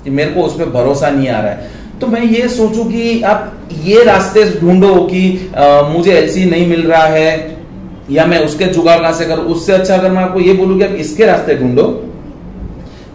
कि 0.05 0.11
मेरे 0.11 0.31
को 0.31 0.43
उस 0.43 0.59
पर 0.59 0.71
भरोसा 0.71 1.11
नहीं 1.11 1.29
आ 1.29 1.41
रहा 1.41 1.51
है। 1.51 1.71
तो 2.01 2.07
मैं 2.07 2.23
ये 2.23 2.49
सोचू 2.49 2.85
कि 2.85 3.23
आप 3.23 3.69
ये 3.85 4.03
रास्ते 4.05 4.45
ढूंढो 4.61 4.95
कि 5.05 5.51
आ, 5.57 5.83
मुझे 5.83 6.13
एलसी 6.13 6.45
नहीं 6.45 6.67
मिल 6.67 6.83
रहा 6.83 7.05
है 7.07 7.59
या 8.11 8.25
मैं 8.27 8.39
उसके 8.39 8.65
जुगाड़ 8.65 8.99
कहाँ 8.99 9.13
से 9.13 9.25
करूँ? 9.25 9.45
उससे 9.45 9.73
अच्छा 9.73 9.95
अगर 9.95 10.11
मैं 10.11 10.23
आपको 10.23 10.41
ये 10.41 10.53
बोलूँ 10.53 10.79
कि 10.79 10.85
आप 10.85 10.95
इसके 10.99 11.27
रास्ते 11.27 11.55
ढूंढो 11.55 11.85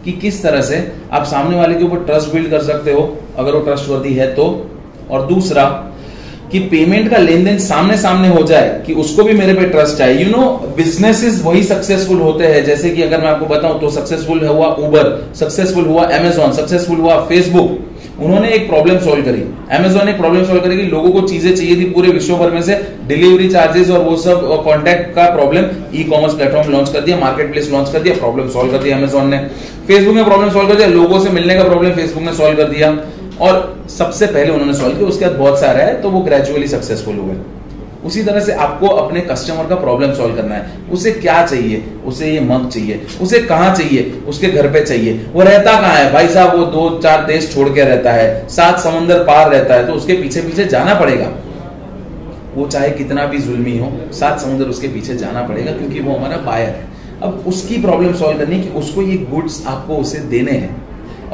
कि 0.05 0.11
किस 0.11 0.41
तरह 0.43 0.61
से 0.61 0.79
आप 1.11 1.25
सामने 1.25 1.57
वाले 1.57 1.75
के 1.75 1.83
ऊपर 1.83 2.03
ट्रस्ट 2.03 2.33
बिल्ड 2.33 2.49
कर 2.49 2.63
सकते 2.63 2.91
हो 2.91 3.17
अगर 3.37 3.51
वो 3.51 3.59
ट्रस्टवर्दी 3.59 4.13
है 4.13 4.33
तो। 4.35 4.47
और 5.11 5.25
दूसरा 5.27 5.65
कि 6.51 6.59
पेमेंट 6.69 7.09
का 7.09 7.17
लेन 7.17 7.43
देन 7.45 7.57
सामने 7.59 7.97
सामने 7.97 8.27
हो 8.29 8.43
जाए, 8.43 8.83
कि 8.85 8.93
उसको 8.95 9.23
भी 9.23 9.33
मेरे 9.33 9.53
पे 9.53 9.65
ट्रस्ट 9.67 10.01
है 10.01 10.23
यू 10.23 10.29
नो 10.31 10.43
बिजनेसेस 10.77 11.41
वही 11.45 11.63
सक्सेसफुल 11.63 12.19
होते 12.19 12.43
हैं। 12.45 12.63
जैसे 12.65 12.89
कि 12.89 13.01
अगर 13.03 13.21
मैं 13.21 13.29
आपको 13.29 13.45
बताऊँ 13.47 13.79
तो 13.81 13.89
सक्सेसफुल 13.91 14.45
हुआ 14.47 14.67
उबर 14.67 15.11
सक्सेसफुल 15.35 15.85
हुआ 15.85 16.05
अमेजोन 16.13 16.51
सक्सेसफुल 16.53 16.97
हुआ 16.97 17.19
फेसबुक 17.25 17.83
उन्होंने 18.15 18.49
एक 18.49 18.67
प्रॉब्लम 18.67 18.97
सॉल्व 18.99 19.23
करी। 19.23 19.41
अमेजोन 19.77 20.05
ने 20.05 20.11
प्रॉब्लम 20.13 20.43
सॉल्व 20.45 20.61
करी 20.61 20.75
कि 20.77 20.83
लोगों 20.83 21.09
को 21.11 21.21
चीज़ें 21.21 21.55
चाहिए 21.55 21.75
थी 21.75 21.89
पूरे 21.91 22.09
विश्व 22.09 22.35
भर 22.37 22.51
में 22.51 22.61
से। 22.61 22.75
डिलीवरी 23.07 23.49
चार्जेस 23.49 23.89
और 23.89 23.99
वो 24.01 24.15
सब 24.17 24.45
कॉन्टैक्ट 24.65 25.13
का 25.15 25.25
problem 25.31 25.65
e 25.95 26.03
commerce 26.03 26.33
platform 26.33 26.71
launch 26.71 26.89
कर 26.89 27.01
दिया 27.01 27.17
मार्केट 27.17 27.51
प्लेस 27.51 27.69
लॉन्च 27.71 27.89
कर 27.93 27.99
दिया 27.99 28.15
प्रॉब्लम 28.15 28.47
सॉल्व 28.49 28.71
कर 28.71 28.83
दिया 28.83 28.97
अमेजोन 28.97 29.27
ने। 29.29 29.37
फेसबुक 29.87 30.15
ने 30.15 30.23
प्रॉब्लम 30.23 30.49
सॉल्व 30.49 30.67
कर 30.67 30.75
दिया, 30.75 30.87
लोगों 30.89 31.19
से 31.19 31.29
मिलने 31.29 31.55
का 31.55 31.63
प्रॉब्लम 31.63 31.91
फेसबुक 31.91 32.23
ने 32.23 32.33
सॉल्व 32.33 32.57
कर 32.57 32.69
दिया। 32.69 32.91
और 33.41 33.85
सबसे 33.89 34.25
पहले 34.27 34.51
उन्होंने 34.51 34.73
सॉल्व 34.73 34.95
किया, 34.95 35.07
उसके 35.07 35.25
बाद 35.25 35.35
बहुत 35.35 35.59
सारा 35.59 35.79
है 35.79 36.01
तो 36.01 36.09
वो 36.09 36.19
ग्रेजुअली 36.21 36.67
सक्सेसफुल 36.67 37.15
हुए। 37.15 37.35
उसी 38.05 38.23
तरह 38.23 38.39
से 38.39 38.53
आपको 38.53 38.87
अपने 38.87 39.21
कस्टमर 39.21 39.67
का 39.67 39.75
प्रॉब्लम 39.75 40.11
सॉल्व 40.13 40.35
करना 40.35 40.55
है। 40.55 40.89
उसे 40.91 41.11
क्या 41.11 41.45
चाहिए? 41.45 41.83
उसे 42.05 42.31
ये 42.31 42.39
मग 42.39 42.69
चाहिए, 42.69 43.01
उसे 43.21 43.39
कहाँ 43.41 43.73
चाहिए? 43.75 44.11
उसके 44.27 44.47
घर 44.47 44.71
पे 44.71 44.81
चाहिए। 44.81 45.13
वो 45.33 45.41
रहता 45.41 45.79
कहाँ 45.81 45.93
है? 45.93 46.11
भाई 46.13 46.27
साहब, 46.27 46.57
वो 46.57 46.65
दो, 46.65 46.89
चार 46.99 47.25
देश 47.25 47.53
छोड़ 47.53 47.67
के 47.69 47.83
रहता 47.83 48.11
है, 48.11 48.47
सात 48.49 48.79
समुंदर 48.79 49.23
पार 49.23 49.49
रहता 49.51 49.75
है 49.75 49.87
तो 49.87 49.93
उसके 49.93 50.13
पीछे 50.13 50.41
पीछे 50.41 50.65
जाना 50.65 50.93
पड़ेगा। 50.93 51.31
वो 52.55 52.67
चाहे 52.67 52.89
कितना 52.89 53.25
भी 53.25 53.37
जुल्मी 53.37 53.77
हो, 53.77 53.91
सात 54.13 54.39
समुद्र 54.39 54.65
उसके 54.65 54.87
पीछे 54.87 55.15
जाना 55.15 55.41
पड़ेगा, 55.41 55.71
क्योंकि 55.71 55.99
वो 55.99 56.15
हमारा 56.15 56.37
बायर 56.37 56.69
है। 56.69 56.87
अब 57.23 57.43
उसकी 57.47 57.81
प्रॉब्लम 57.81 58.13
सॉल्व 58.13 58.37
करनी 58.37 58.61
कि, 58.61 58.69
उसको 58.69 59.01
ये 59.01 59.17
गुड्स 59.31 59.63
आपको 59.67 59.97
उसे 59.97 60.19
देने 60.19 60.51
हैं। 60.51 60.75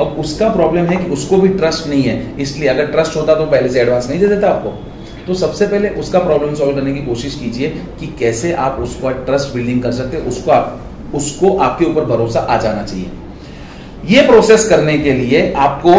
अब 0.01 0.15
उसका 0.19 0.49
प्रॉब्लम 0.49 0.85
है 0.85 0.97
कि 0.97 1.11
उसको 1.11 1.37
भी 1.37 1.47
ट्रस्ट 1.49 1.87
नहीं 1.87 2.03
है। 2.03 2.41
इसलिए 2.41 2.69
अगर 2.69 2.85
ट्रस्ट 2.85 3.15
होता 3.15 3.35
तो 3.35 3.45
पहले 3.45 3.69
से 3.69 3.79
एडवांस 3.81 4.09
नहीं 4.09 4.19
दे 4.19 4.27
देता 4.27 4.49
आपको। 4.49 4.69
तो 5.27 5.33
सबसे 5.33 5.67
पहले 5.67 5.89
उसका 5.99 6.19
प्रॉब्लम 6.19 6.53
सॉल्व 6.55 6.75
करने 6.75 6.93
की 6.93 7.05
कोशिश 7.05 7.35
कीजिए 7.35 7.69
कि 7.99 8.07
कैसे 8.19 8.53
आप 8.53 8.79
उसको 8.79 9.09
ट्रस्ट 9.25 9.53
बिल्डिंग 9.53 9.81
कर 9.83 9.91
सकते 9.91 10.17
उसको 10.17 10.51
आप, 10.51 10.81
उसको 11.15 11.57
आपके 11.57 11.85
ऊपर 11.85 12.05
भरोसा 12.05 12.39
आ 12.39 12.57
जाना 12.57 12.83
चाहिए। 12.83 13.11
ये 14.07 14.21
प्रोसेस 14.21 14.67
करने 14.69 14.97
के 14.97 15.13
लिए 15.13 15.51
आपको 15.53 15.93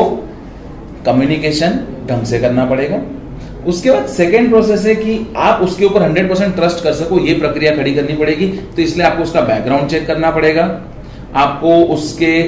कम्युनिकेशन 1.06 1.78
ढंग 2.08 2.24
से 2.24 2.38
करना 2.38 2.64
पड़ेगा। 2.64 3.00
उसके 3.66 3.90
बाद 3.90 4.06
सेकेंड 4.06 4.48
प्रोसेस 4.48 4.84
है 4.86 4.94
कि 4.94 5.18
आप 5.36 5.60
उसके 5.62 5.84
ऊपर 5.84 6.02
100 6.02 6.28
परसेंट 6.28 6.54
ट्रस्ट 6.54 6.82
कर 6.84 6.92
सको। 6.92 7.18
ये 7.18 7.34
प्रक्रिया 7.34 7.74
खड़ी 7.76 7.94
करनी 7.94 8.14
पड़ेगी। 8.14 8.48
तो 8.48 8.82
इसलिए 8.82 9.06
आपको 9.06 9.22
उसका 9.22 9.40
बैकग्राउंड 9.40 9.88
चेक 9.88 10.06
करना 10.06 10.30
पड़ेगा। 10.30 10.66
आपको 11.34 11.74
उसके 11.94 12.40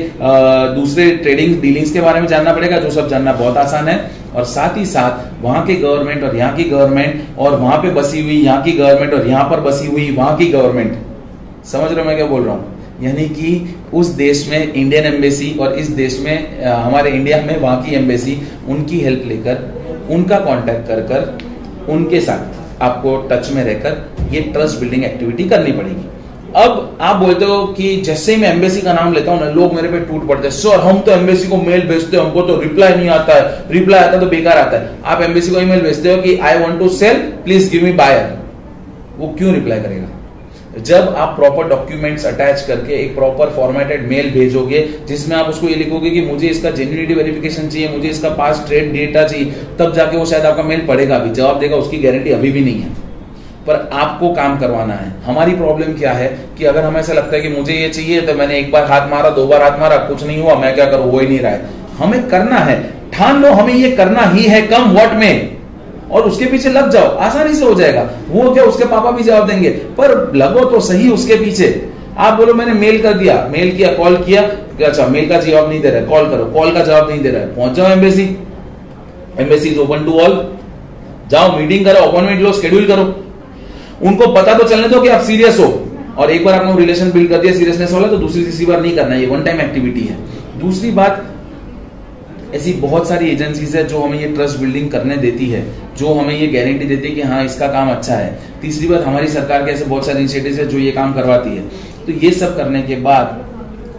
दूसरे 0.75 1.11
ट्रेडिंग 1.17 1.61
डीलिंग्स 1.61 1.93
के 1.93 2.01
बारे 2.01 2.21
में 2.21 2.27
जानना 2.29 2.53
पड़ेगा, 2.55 2.79
जो 2.79 2.91
सब 2.91 3.09
जानना 3.09 3.33
बहुत 3.33 3.57
आसान 3.57 3.89
है। 3.89 4.11
और 4.35 4.45
साथ 4.47 4.77
ही 4.77 4.85
साथ, 4.87 5.43
वहाँ 5.43 5.65
की 5.67 5.75
गवर्नमेंट 5.77 6.25
और 6.25 6.37
यहाँ 6.37 6.57
की 6.57 6.65
गवर्नमेंट 6.65 7.39
और 7.39 7.59
वहाँ 7.61 7.79
पे 7.79 7.91
बसी 7.93 8.23
हुई 8.23 8.37
यहाँ 8.37 8.63
की 8.63 8.73
गवर्नमेंट 8.73 9.15
और 9.15 9.27
यहाँ 9.29 9.45
पर 9.51 9.61
बसी 9.63 9.87
हुई 9.87 10.11
वहाँ 10.13 10.37
की 10.37 10.47
गवर्नमेंट 10.49 11.65
समझ 11.67 11.91
रहे 11.91 12.01
हो 12.01 12.05
मैं 12.05 12.17
क्या 12.17 12.27
बोल 12.27 12.43
रहा 12.43 12.55
हूँ? 12.55 12.73
यानी 13.03 13.29
कि 13.29 13.77
उस 13.95 14.07
देश 14.17 14.47
में 14.51 14.73
इंडियन 14.73 15.05
एम्बेसी 15.05 15.51
और 15.61 15.73
इस 15.75 15.89
देश 15.93 16.19
में 16.21 16.65
हमारे 16.65 17.11
इंडिया 17.11 17.41
में 17.43 17.59
वहाँ 17.61 17.83
की 17.83 17.95
एम्बेसी 17.95 18.37
उनकी 18.69 19.01
हेल्प 19.01 19.25
लेकर, 19.27 19.57
उनका 20.11 20.39
कांटेक्ट 20.41 20.87
कर 20.89 21.01
कर, 21.03 21.39
उनके 21.93 22.21
साथ 22.21 22.83
आपको 22.83 23.17
टच 23.31 23.51
में 23.53 23.63
रहकर 23.65 24.29
ये 24.33 24.41
ट्रस्ट 24.53 24.81
बिल्डिंग 24.81 25.05
एक्टिविटी 25.05 25.49
करनी 25.49 25.73
पड़ेगी। 25.73 26.09
अब 26.57 26.99
आप 27.01 27.17
बोलते 27.17 27.45
हो 27.45 27.65
कि 27.69 27.97
जैसे 27.97 28.35
ही 28.35 28.41
मैं 28.41 28.53
एम्बेसी 28.53 28.81
का 28.81 28.93
नाम 28.93 29.13
लेता 29.13 29.33
हूँ 29.33 29.41
ना, 29.41 29.49
लोग 29.51 29.73
मेरे 29.75 29.89
पे 29.89 30.01
टूट 30.01 30.27
पड़ते 30.29 30.49
हैं। 30.49 30.55
सर 30.55 30.81
हम 30.81 30.99
तो 30.99 31.13
एम्बेसी 31.13 31.49
को 31.49 31.57
मेल 31.59 31.87
भेजते 31.89 32.17
हैं, 32.17 32.25
हमको 32.25 32.43
तो 32.43 32.61
रिप्लाई 32.61 32.95
नहीं 32.95 33.09
आता 33.11 33.35
है। 33.35 33.73
रिप्लाई 33.73 34.01
आता 34.01 34.19
तो 34.19 34.27
बेकार 34.27 34.59
आता 34.59 34.79
है। 34.79 34.91
आप 35.05 35.23
एम्बेसी 35.23 35.51
को 35.51 35.61
ईमेल 35.61 35.81
भेजते 35.81 36.15
हो 36.15 36.23
कि 36.23 36.37
I 36.39 36.59
want 36.59 36.79
to 36.79 36.89
sell 36.89 37.17
please 37.45 37.71
give 37.73 37.85
me 37.85 37.93
buyer 37.93 38.33
वो 39.19 39.35
क्यों 39.39 39.55
रिप्लाई 39.55 39.81
करेगा? 39.81 40.09
जब 40.81 41.15
आप 41.17 41.35
प्रॉपर 41.37 41.69
डॉक्यूमेंट्स 41.69 42.25
अटैच 42.27 42.65
करके 42.69 42.95
एक 42.95 43.15
प्रॉपर 43.15 43.51
फॉर्मेटेड 43.57 44.09
मेल 44.09 44.31
भेजोगे, 44.31 44.89
जिसमें 45.09 45.37
आप 45.37 45.49
उसको 45.49 45.69
ये 45.69 45.75
लिखोगे 45.75 46.11
कि 46.11 46.23
मुझे 46.23 46.49
इसका 46.49 46.71
जेन्यूनिटी 46.71 47.15
वेरिफिकेशन 47.15 47.69
चाहिए, 47.69 47.89
मुझे 47.89 48.09
इसका 48.09 48.29
पास 48.31 48.65
ट्रेड 48.67 48.93
डेटा 48.93 49.23
चाहिए, 49.25 49.53
तब 49.79 49.95
जाके 49.95 50.17
वो 50.17 50.25
शायद 50.25 50.45
आपका 50.45 50.63
मेल 50.63 50.87
पढ़ेगा 50.89 51.17
अभी 51.17 51.31
जवाब 51.31 51.59
देगा, 51.61 51.77
उसकी 51.77 51.99
गारंटी 51.99 52.31
अभी 52.31 52.53
भी 52.53 52.61
नहीं 52.61 52.81
है। 52.81 53.04
पर 53.67 53.91
आपको 53.93 54.29
काम 54.29 54.59
करवाना 54.59 54.95
है। 54.95 55.13
हमारी 55.27 55.53
प्रॉब्लम 55.53 55.93
क्या 55.93 56.13
है 56.13 56.39
कि 56.59 56.65
अगर 56.65 56.85
हमें 56.85 57.01
ऐसा 57.01 57.13
लगता 57.13 57.37
है 57.37 57.43
कि 57.43 57.49
मुझे 57.49 57.73
ये 57.73 57.89
चाहिए 57.89 58.21
तो 58.21 58.35
मैंने 58.35 58.59
एक 58.59 58.73
बार 58.73 58.85
हाथ 58.85 59.09
मारा, 59.11 59.31
दो 59.31 59.47
बार 59.47 59.63
हाथ 59.63 59.79
मारा, 59.81 59.97
कुछ 59.97 60.27
नहीं 60.27 60.43
हुआ, 60.43 60.55
मैं 60.55 60.75
क्या 60.75 60.85
करूँ 60.85 61.11
हो 61.11 61.19
ही 61.19 61.27
नहीं 61.27 61.39
रहा 61.39 61.53
है। 61.53 61.67
हमें 61.99 62.29
करना 62.29 62.57
है। 62.57 62.95
ठान 63.13 63.43
लो, 63.43 63.53
हमें 63.53 63.75
ये 63.75 63.91
करना 63.91 64.23
ही 64.23 64.45
है 64.45 64.63
कम 64.63 64.83
वॉट 64.83 65.13
में। 65.13 65.57
और 66.11 66.23
उसके 66.23 66.45
पीछे 66.45 66.71
लग 66.71 66.91
जाओ, 66.91 67.17
आसानी 67.17 67.55
से 67.55 67.65
हो 67.65 67.75
जाएगा। 67.75 68.11
वो 68.29 68.51
क्या 68.55 68.65
उसके 68.65 68.85
पापा 68.85 69.11
भी 69.11 69.23
जवाब 69.23 69.47
देंगे? 69.47 69.69
पर 69.69 70.33
लगो 70.37 70.65
तो 70.65 70.81
सही 70.81 71.09
उसके 71.09 71.35
पीछे। 71.35 71.89
आप 72.19 72.35
बोलो, 72.35 72.55
मैंने 72.55 72.73
मेल 72.73 73.03
कर 73.03 73.13
दिया। 73.13 73.49
मेल 73.53 73.77
किया 73.77 73.93
कॉल 73.93 74.17
किया। 74.17 74.43
अच्छा 74.87 75.07
मेल 75.07 75.29
का 75.29 75.41
जवाब 75.41 75.69
नहीं 75.69 75.81
दे 75.81 75.91
रहा 75.91 76.01
है। 76.01 76.07
कॉल 76.07 76.31
करो। 76.31 76.45
कॉल 76.45 76.73
का 76.73 76.81
जवाब 76.81 77.11
नहीं 77.11 77.21
दे 77.21 77.31
रहा 77.31 77.41
है। 77.41 77.55
पहुँच 77.57 77.73
जाओ 77.73 77.87
embassy 77.87 78.23
embassy 79.41 79.69
is 79.69 79.79
open 79.79 80.05
to 80.05 80.21
all 80.21 80.59
जाओ 81.31 81.57
मीटिंग 81.57 81.85
करो 81.85 82.01
अपॉइंटमेंट 82.01 82.41
लो 82.41 82.53
शेड्यूल 82.53 82.87
करो। 82.87 83.05
उनको 84.05 84.27
पता 84.35 84.55
तो 84.55 84.69
चलने 84.69 84.89
दो 84.89 85.01
कि 85.01 85.09
आप 85.09 85.23
सीरियस 85.23 85.59
हो। 85.61 85.67
और 86.19 86.31
एक 86.31 86.45
बार 86.45 86.55
आपने 86.55 86.81
रिलेशन 86.81 87.11
बिल्ड 87.13 87.31
कर 87.31 87.39
दिया 87.39 87.53
सीरियसनेस 87.55 87.93
वाला 87.93 88.09
तो 88.09 88.17
दूसरी 88.17 88.45
तीसरी 88.45 88.67
बार 88.67 88.81
नहीं 88.81 88.97
करना 88.97 89.15
ये 89.15 89.27
वन 89.27 89.43
टाइम 89.43 89.61
एक्टिविटी 89.61 90.01
है। 90.01 90.19
दूसरी 90.61 90.91
बात, 90.93 91.25
ऐसी 92.55 92.73
बहुत 92.81 93.09
सारी 93.09 93.29
एजेंसीज 93.29 93.75
है 93.77 93.85
जो 93.85 94.01
हमें 94.01 94.19
ये 94.21 94.27
ट्रस्ट 94.29 94.59
बिल्डिंग 94.59 94.91
करने 94.91 95.17
देती 95.17 95.47
है, 95.47 95.65
जो 95.99 96.13
हमें 96.15 96.35
ये 96.35 96.47
गारंटी 96.49 96.85
देती 96.87 97.09
है 97.09 97.15
कि 97.15 97.23
हाँ 97.23 97.45
इसका 97.45 97.67
काम 97.69 97.91
अच्छा 97.91 98.15
है। 98.15 98.39
तीसरी 98.63 98.89
बात, 98.89 99.03
हमारी 99.03 99.29
सरकार 99.29 99.65
के 99.65 99.71
ऐसे 99.71 99.85
बहुत 99.85 100.07
सारे 100.07 100.19
इनिशिएटिव 100.19 100.57
है 100.57 100.67
जो 100.69 100.79
ये 100.79 100.91
काम 100.93 101.13
करवाती 101.15 101.57
है। 101.57 101.63
तो 102.07 102.13
ये 102.19 102.31
सब 102.33 102.57
करने 102.57 102.83
के 102.83 102.97
बाद, 102.99 103.41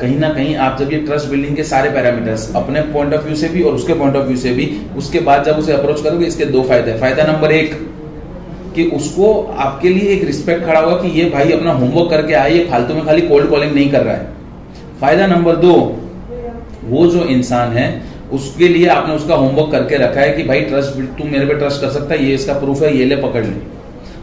कहीं 0.02 0.18
ना 0.20 0.30
कहीं 0.30 0.56
आप 0.58 0.78
जब 0.80 0.94
ये 0.94 1.00
ट्रस्ट 1.00 1.30
बिल्डिंग 1.30 1.56
के 1.56 1.64
सारे 1.64 1.90
पैरामीटर्स 1.90 2.50
अपने 2.56 2.82
पॉइंट 2.94 3.14
ऑफ़ 3.14 3.26
व्यू 3.26 3.36
से 3.36 3.48
भी 3.50 3.62
और 3.64 3.74
उसके 3.74 3.94
पॉइंट 3.94 4.16
ऑफ़ 4.16 4.26
व्यू 4.26 4.38
से 4.38 4.54
भी, 4.54 4.72
उसके 4.98 5.20
बाद 5.22 5.44
जब 5.44 5.58
उसे 5.58 5.74
अप्रोच 5.74 6.02
करोगे, 6.02 6.26
इसके 6.26 6.46
दो 6.48 6.64
फ़ायदे 6.64 6.98
फ़ायदा 7.00 7.24
नंबर 7.24 7.52
एक 7.52 7.76
कि 8.76 8.86
उसको 8.96 9.32
आपके 9.58 9.90
लिए 9.90 10.10
एक 10.10 10.24
रिस्पेक्ट 10.24 10.66
खड़ा 10.66 10.80
होगा 10.80 10.96
कि 10.96 11.10
ये 11.20 11.30
भाई 11.30 11.52
अपना 11.52 11.72
होमवर्क 11.72 12.10
करके 12.10 12.34
आए 12.34 12.52
ये 12.52 12.64
फालतू 12.66 12.94
में 12.94 13.06
खाली 13.06 13.22
कोल्ड 13.22 13.50
कॉलिंग 13.50 13.74
नहीं 13.74 13.90
कर 13.92 14.04
रहा 14.04 14.16
है। 14.16 14.34
फ़ायदा 15.02 15.28
नंबर 15.28 15.56
दो, 15.56 15.74
वो 16.84 17.06
जो 17.08 17.24
इंसान 17.28 17.72
है, 17.72 17.88
उसके 18.32 18.68
लिए 18.68 18.88
आपने 18.88 19.16
उसका 19.16 19.36
होमवर्क 19.36 19.72
करके 19.72 19.98
रखा 19.98 20.22
है 20.22 20.32
कि 20.34 20.44
भाई 20.44 20.62
ट्रस्ट 20.62 21.00
तू 21.18 21.24
मेरे 21.24 21.46
पे 21.46 21.54
ट्रस्ट 21.54 21.82
कर 21.82 21.90
सकता 21.90 22.14
है, 22.14 22.26
ये 22.26 22.34
इसका 22.36 22.54
प्रूफ 22.54 22.82
है, 22.84 22.98
ये 22.98 23.06
ले 23.06 23.16
पकड़ 23.16 23.44
ले। 23.46 23.52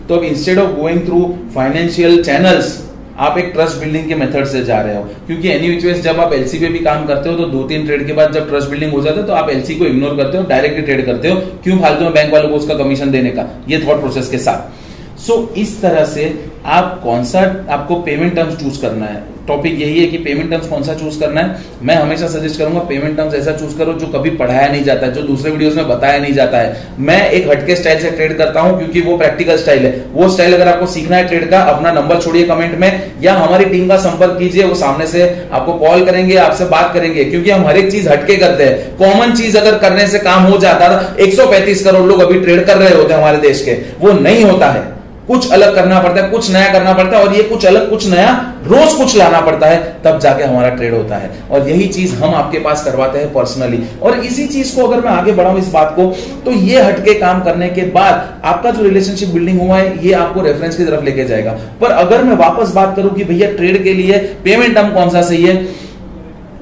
तो 0.09 0.14
अब 0.14 0.25
instead 0.25 0.59
of 0.59 0.71
going 0.76 1.00
through 1.06 1.21
financial 1.54 2.23
channels 2.25 2.78
आप 3.22 3.38
एक 3.38 3.50
ट्रस्ट 3.52 3.78
बिल्डिंग 3.80 4.08
के 4.08 4.14
मेथड 4.14 4.44
से 4.44 4.64
जा 4.64 4.80
रहे 4.80 4.96
हो। 4.96 5.02
क्योंकि 5.26 5.48
एनी 5.48 5.68
विच 5.70 5.96
जब 5.96 6.20
आप 6.20 6.32
एलसी 6.32 6.58
पे 6.58 6.68
भी 6.68 6.78
काम 6.78 7.06
करते 7.06 7.28
हो 7.28 7.36
तो 7.36 7.44
दो 7.44 7.62
तीन 7.62 7.86
ट्रेड 7.86 8.06
के 8.06 8.12
बाद 8.12 8.32
जब 8.32 8.48
ट्रस्ट 8.48 8.70
बिल्डिंग 8.70 8.92
हो 8.92 9.02
जाता 9.02 9.20
है 9.20 9.26
तो 9.26 9.32
आप 9.32 9.50
एलसी 9.50 9.74
को 9.74 9.86
इग्नोर 9.86 10.16
करते 10.16 10.38
हो 10.38 10.44
डायरेक्टली 10.44 10.82
ट्रेड 10.82 11.04
करते 11.06 11.28
हो। 11.28 11.36
क्यों 11.62 11.78
फालतू 11.78 12.04
में 12.04 12.12
बैंक 12.12 12.32
वालों 12.32 12.48
को 12.48 12.56
उसका 12.56 12.74
कमीशन 12.74 13.10
देने 13.10 13.30
का? 13.30 13.48
ये 13.68 13.84
थॉट 13.88 14.00
प्रोसेस 14.00 14.28
के 14.28 14.38
साथ। 14.38 15.18
सो 15.18 15.32
so, 15.32 15.58
इस 15.58 15.80
तरह 15.82 16.04
से 16.04 16.44
आप 16.64 17.00
कौन 17.04 17.24
सा 17.24 17.40
आपको 17.70 17.94
पेमेंट 17.94 18.34
टर्म्स 18.34 18.56
चूज़ 18.56 18.82
करना 18.82 19.06
है? 19.06 19.31
टॉपिक 19.49 19.80
यही 19.80 20.00
है 20.00 20.06
कि 20.06 20.18
पेमेंट 20.18 20.50
टर्म्स 20.50 20.66
कौन 20.66 20.82
सा 20.82 20.94
चूज़ 20.94 21.18
करना 21.20 21.40
है? 21.40 21.56
मैं 21.82 21.94
हमेशा 21.94 22.26
सजेस्ट 22.28 22.58
करूँगा 22.58 22.80
पेमेंट 22.88 23.16
टर्म्स 23.16 23.34
ऐसा 23.34 23.52
चूज़ 23.52 23.76
करो 23.78 23.92
जो 23.92 24.06
कभी 24.08 24.30
पढ़ाया 24.32 24.68
नहीं 24.68 24.82
जाता 24.84 25.06
है, 25.06 25.12
जो 25.12 25.22
दूसरे 25.22 25.50
वीडियोस 25.50 25.76
में 25.76 25.88
बताया 25.88 26.18
नहीं 26.18 26.32
जाता 26.32 26.58
है। 26.58 26.82
मैं 27.00 27.30
एक 27.30 27.49
हटके 27.50 27.76
स्टाइल 27.76 28.00
से 28.00 28.11
ट्रेड 28.11 28.37
करता 28.38 28.61
हूँ 28.61 28.78
क्योंकि 28.78 29.00
वो 29.00 29.16
प्रैक्टिकल 29.16 29.56
स्टाइल 29.56 29.87
है। 29.87 30.04
वो 30.12 30.28
स्टाइल 30.28 30.54
अगर 30.54 30.68
आपको 30.68 30.87
सीखना 30.87 31.16
है 31.16 31.28
ट्रेड 31.28 31.49
का, 31.50 31.61
अपना 31.61 31.92
नंबर 31.92 32.20
छोड़िए 32.20 32.44
कमेंट 32.44 32.78
में 32.78 33.12
या 33.22 33.34
हमारी 33.34 33.64
टीम 33.64 33.88
का 33.88 33.96
संपर्क 33.99 34.38
कीजिए, 34.38 34.64
वो 34.64 34.75
सामने 34.75 35.06
से 35.06 35.22
आपको 35.52 35.72
कॉल 35.75 36.04
करेंगे, 36.06 36.37
आपसे 36.37 36.64
बात 36.66 36.94
करेंगे, 36.94 37.25
क्योंकि 37.25 37.50
हम 37.50 37.66
हर 37.66 37.76
एक 37.76 37.90
चीज़ 37.92 38.08
हटके 38.08 38.37
करते 38.37 38.64
हैं। 38.64 38.96
कॉमन 38.96 39.34
चीज़ 39.34 39.58
अगर 39.58 39.78
करने 39.78 40.06
से 40.06 40.18
काम 40.20 40.42
हो 40.42 40.58
जाता 40.58 40.88
था 40.88 41.16
एक 41.20 41.38
करोड़ 41.84 42.06
लोग 42.06 42.20
अभी 42.20 42.40
ट्रेड 42.40 42.64
कर 42.66 42.76
रहे 42.76 42.94
होते 42.94 43.14
हमारे 43.14 43.38
देश 43.38 43.62
के, 43.64 43.72
वो 44.00 44.12
नहीं 44.12 44.44
होता 44.44 44.70
है। 44.70 44.91
कुछ 45.28 45.50
अलग 45.52 45.74
करना 45.74 46.00
पड़ता 46.00 46.22
है, 46.22 46.28
कुछ 46.30 46.50
नया 46.50 46.72
करना 46.72 46.92
पड़ता 46.92 47.16
है, 47.16 47.24
और 47.24 47.34
ये 47.34 47.42
कुछ 47.42 47.64
अलग, 47.66 47.88
कुछ 47.90 48.06
नया 48.08 48.30
रोज 48.64 48.92
कुछ 48.94 49.16
लाना 49.16 49.40
पड़ता 49.40 49.66
है, 49.66 49.76
तब 50.04 50.18
जाके 50.20 50.44
हमारा 50.44 50.68
ट्रेड 50.70 50.94
होता 50.94 51.16
है। 51.16 51.30
और 51.50 51.68
यही 51.68 51.86
चीज़ 51.88 52.14
हम 52.14 52.34
आपके 52.34 52.58
पास 52.58 52.84
करवाते 52.84 53.18
हैं 53.18 53.32
पर्सनली 53.34 53.82
और 54.02 54.18
इसी 54.20 54.46
चीज़ 54.48 54.74
को 54.76 54.86
अगर 54.86 55.04
मैं 55.04 55.10
आगे 55.10 55.32
बढ़ाऊं 55.32 55.58
इस 55.58 55.68
बात 55.68 55.92
को 55.96 56.06
तो 56.44 56.50
ये 56.52 56.82
हटके 56.82 57.14
काम 57.14 57.42
करने 57.44 57.68
के 57.70 57.82
बाद 57.92 58.42
आपका 58.44 58.70
जो 58.70 58.82
रिलेशनशिप 58.82 59.28
बिल्डिंग 59.28 59.60
हुआ 59.60 59.76
है, 59.76 60.06
ये 60.06 60.12
आपको 60.14 60.42
रेफरेंस 60.42 60.76
की 60.76 60.84
तरफ़ 60.84 61.04
लेके 61.04 61.24
जाएगा। 61.24 61.52
पर 61.80 61.90
अगर 61.92 62.24
मैं 62.24 62.36
वापस 62.38 62.74
बात 62.74 62.94
करूँ 62.96 63.14
कि 63.14 63.24
भैया 63.24 63.52
ट्रेड 63.52 63.82
के 63.84 63.94
लिए 63.94 64.18
पेमेंट 64.44 64.74
टर्म 64.74 64.90
कौन 64.90 65.10
सा 65.10 65.22
सही 65.22 65.44
है, 65.44 65.56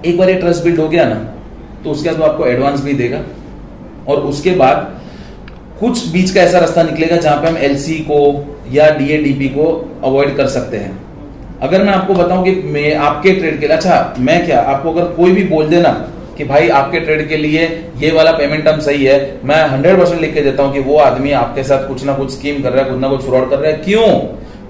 एक 0.06 0.18
बार 0.18 0.30
ये 0.30 0.34
ट्रस्ट 0.36 0.64
बिल्ड 0.64 0.80
हो 0.80 0.88
गया 0.88 1.04
ना 1.04 1.14
तो 1.84 1.90
उसके 1.90 2.10
बाद 2.10 2.30
आपको 2.30 2.46
एडवांस 2.46 2.80
भी 2.80 2.92
देगा। 2.94 3.20
और 4.08 4.20
उसके 4.24 4.50
बाद 4.52 4.99
कुछ 5.80 6.06
बीच 6.08 6.30
का 6.30 6.40
ऐसा 6.40 6.58
रास्ता 6.58 6.82
निकलेगा 6.82 7.16
जहाँ 7.16 7.36
पे 7.42 7.48
हम 7.48 7.56
एलसी 7.58 7.94
को 8.08 8.18
या 8.72 8.88
डीएडीपी 8.96 9.48
को 9.48 9.66
अवॉइड 10.04 10.36
कर 10.36 10.46
सकते 10.48 10.76
हैं। 10.76 10.98
अगर 11.62 11.82
मैं 11.84 11.92
आपको 11.92 12.14
बताऊँ 12.14 12.44
कि 12.44 12.52
मैं 12.72 12.94
आपके 12.96 13.32
ट्रेड 13.32 13.60
के 13.60 13.66
लिए 13.66 13.76
अच्छा 13.76 14.14
मैं 14.18 14.44
क्या, 14.46 14.60
आपको 14.60 14.92
अगर 14.92 15.04
कोई 15.14 15.32
भी 15.32 15.42
बोल 15.44 15.68
देना 15.68 15.90
कि 16.36 16.44
भाई 16.44 16.68
आपके 16.70 17.00
ट्रेड 17.00 17.28
के 17.28 17.36
लिए 17.36 17.64
ये 17.98 18.10
वाला 18.10 18.32
पेमेंट 18.32 18.64
टर्म 18.64 18.80
सही 18.80 19.04
है, 19.04 19.40
मैं 19.44 19.62
हंड्रेड 19.68 19.98
परसेंट 19.98 20.20
लिख 20.20 20.34
के 20.34 20.40
देता 20.40 20.62
हूँ 20.62 20.72
कि 20.72 20.80
वो 20.80 20.96
आदमी 20.98 21.32
आपके 21.32 21.62
साथ 21.62 21.86
कुछ 21.88 22.04
ना 22.04 22.14
कुछ 22.14 22.30
स्कीम 22.30 22.62
कर 22.62 22.72
रहा 22.72 22.84
है, 22.84 22.90
कुछ 22.90 23.00
ना 23.00 23.08
कुछ 23.08 23.24
फ्रॉड 23.24 23.50
कर 23.50 23.58
रहा 23.58 23.70
है। 23.70 23.76
क्यों? 23.78 24.06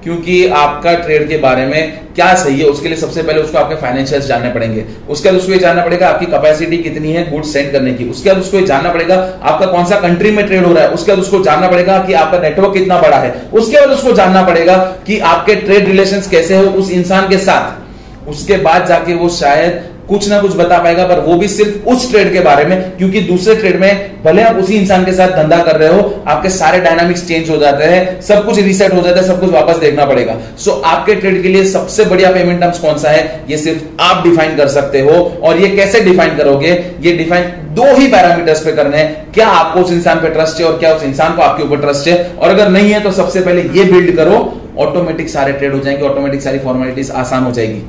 क्योंकि 0.04 0.47
आपका 0.49 0.92
ट्रेड 0.97 1.28
के 1.28 1.37
बारे 1.38 1.64
में 1.66 1.99
क्या 2.14 2.35
सही 2.35 2.61
है, 2.61 2.66
उसके 2.66 2.88
लिए 2.88 2.97
सबसे 2.99 3.23
पहले 3.23 3.40
उसको 3.40 3.59
आपके 3.59 3.75
फाइनेंशियल 3.76 4.21
जानने 4.21 4.52
पड़ेंगे। 4.52 4.85
उसके 5.09 5.30
बाद 5.30 5.38
उसको 5.38 5.52
ये 5.52 5.59
जानना 5.59 5.85
पड़ेगा 5.85 6.09
आपकी 6.09 6.26
कैपेसिटी 6.26 6.78
कितनी 6.78 7.12
है 7.12 7.30
गुड 7.30 7.45
सेंड 7.45 7.71
करने 7.73 7.92
की। 7.95 8.09
उसके 8.11 8.30
बाद 8.30 8.38
उसको 8.38 8.59
ये 8.59 8.66
जानना 8.66 8.92
पड़ेगा 8.92 9.16
आपका 9.42 9.66
कौन 9.66 9.85
सा 9.85 10.00
कंट्री 10.00 10.30
में 10.30 10.47
ट्रेड 10.47 10.64
हो 10.64 10.73
रहा 10.73 10.85
है। 10.85 10.90
उसके 10.90 11.12
बाद 11.12 11.21
उसको 11.21 11.42
जानना 11.45 11.69
पड़ेगा 11.69 11.99
कि 11.99 12.12
आपका 12.14 12.38
नेटवर्क 12.38 12.73
कितना 12.75 13.00
बड़ा 13.00 13.16
है। 13.16 13.35
उसके 13.52 13.80
बाद 13.80 13.90
उसको 13.90 14.12
जानना 14.12 14.42
पड़ेगा 14.42 14.76
कि 15.07 15.19
आपके 15.26 15.54
ट्रेड 15.57 15.87
रिलेशन 15.88 16.23
कैसे 16.30 16.57
हो 16.57 16.64
उस 16.73 16.90
इंसान 16.92 17.28
के 17.28 17.38
साथ। 17.38 18.28
उसके 18.28 18.57
बाद 18.59 18.87
जाके 18.87 19.14
वो 19.14 19.28
शायद 19.28 19.89
कुछ 20.11 20.29
ना 20.29 20.40
कुछ 20.40 20.55
बता 20.57 20.79
पाएगा, 20.79 21.05
पर 21.07 21.21
वो 21.21 21.35
भी 21.35 21.49
सिर्फ़ 21.49 21.88
उस 21.88 22.11
ट्रेड 22.11 22.33
के 22.33 22.40
बारे 22.40 22.64
में, 22.64 22.81
क्योंकि 22.99 23.21
दूसरे 23.21 23.55
ट्रेड 23.55 23.81
में 23.81 24.11
भले 24.25 24.43
आप 24.43 24.57
उसी 24.57 24.75
इंसान 24.75 25.05
के 25.05 25.12
साथ 25.12 25.29
धंधा 25.29 25.62
कर 25.62 25.76
रहे 25.76 25.88
हो, 25.88 26.23
आपके 26.26 26.49
सारे 26.49 26.81
डायनामिक्स 26.81 27.26
चेंज 27.29 27.50
हो 27.50 27.57
जाते 27.57 27.85
हैं, 27.85 28.21
सब 28.21 28.45
कुछ 28.47 28.59
रिसेट 28.59 28.95
हो 28.95 29.02
जाता 29.02 29.21
है, 29.21 29.26
सब 29.26 29.40
कुछ 29.40 29.50
वापस 29.50 29.76
देखना 29.76 30.05
पड़ेगा। 30.05 30.37
सो 30.59 30.71
आपके 30.71 31.14
ट्रेड 31.14 31.43
के 31.43 31.49
लिए 31.49 31.64
सबसे 31.64 32.05
बढ़िया 32.05 32.31
पेमेंट 32.31 32.61
टर्म्स 32.61 32.79
कौन 32.79 32.99
सा 32.99 33.11
है? 33.11 33.40
ये 33.50 33.57
सिर्फ़ 33.59 34.02
आप 34.02 34.23
डिफाइन 34.26 34.57
कर 34.57 34.69
सकते 34.69 35.00
हो, 35.00 35.12
और 35.43 35.57
ये 35.57 35.69
कैसे 35.69 36.00
डिफाइन 36.00 36.37
करोगे? 36.37 36.73
ये 37.00 37.12
डिफाइन 37.12 37.45
दो 37.75 37.95
ही 37.97 38.07
पैरामीटर्स 38.07 38.64
पे 38.64 38.73
करने 38.73 38.97
हैं। 38.97 39.33
क्या 39.33 39.49
आपको 39.49 39.81
उस 39.81 39.93
इंसान 39.93 40.21
पे 40.21 40.29
ट्रस्ट 40.29 40.61
है, 40.61 40.67
और 40.67 40.79
क्या 40.79 40.95
उस 40.95 41.02
इंसान 41.02 41.35
को 41.35 41.43
आपके 41.43 41.62
ऊपर 41.62 41.81
ट्रस्ट 41.81 42.09
है? 42.09 42.31
और 42.38 42.50
अगर 42.50 42.69
नहीं 42.69 42.93
है 42.93 43.00
तो 43.00 43.11
सबसे 43.12 43.40
पहले 43.40 43.62
ये 43.79 43.85
बिल्ड 43.85 44.17
करो 44.17 44.61
ऑटोमेटिक 44.79 45.29
सारे 45.29 45.52
ट्रेड 45.52 45.75
हो 45.75 45.81
जाएँगे 45.81 46.07
ऑटोमेटिक 46.07 46.43
सारी 46.43 46.59
फॉर्मेलिटीज 46.59 47.11
आसान 47.11 47.43
हो 47.43 47.50
जाएगी। 47.50 47.83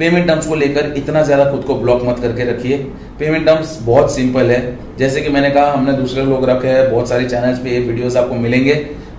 पेमेंट 0.00 0.26
टर्म्स 0.28 0.46
को 0.46 0.54
लेकर 0.56 0.92
इतना 0.96 1.22
ज़्यादा 1.22 1.44
खुद 1.50 1.64
को 1.64 1.74
ब्लॉक 1.76 2.02
मत 2.04 2.18
करके 2.18 2.44
रखिए। 2.44 2.76
पेमेंट 3.18 3.46
टर्म्स 3.46 3.78
बहुत 3.82 4.14
सिंपल 4.14 4.50
है। 4.50 4.60
जैसे 4.98 5.20
कि 5.20 5.28
मैंने 5.28 5.50
कहा, 5.50 5.72
हमने 5.72 5.92
दूसरे 5.92 6.24
लोग 6.24 6.48
रखे 6.50 6.68
हैं, 6.68 6.90
बहुत 6.90 7.08
सारे 7.08 7.28
चैनल्स 7.28 7.58
पे 7.58 7.70
ये 7.70 7.80
वीडियोस 7.80 8.16
आपको 8.16 8.34
मिलेंगे। 8.36 8.74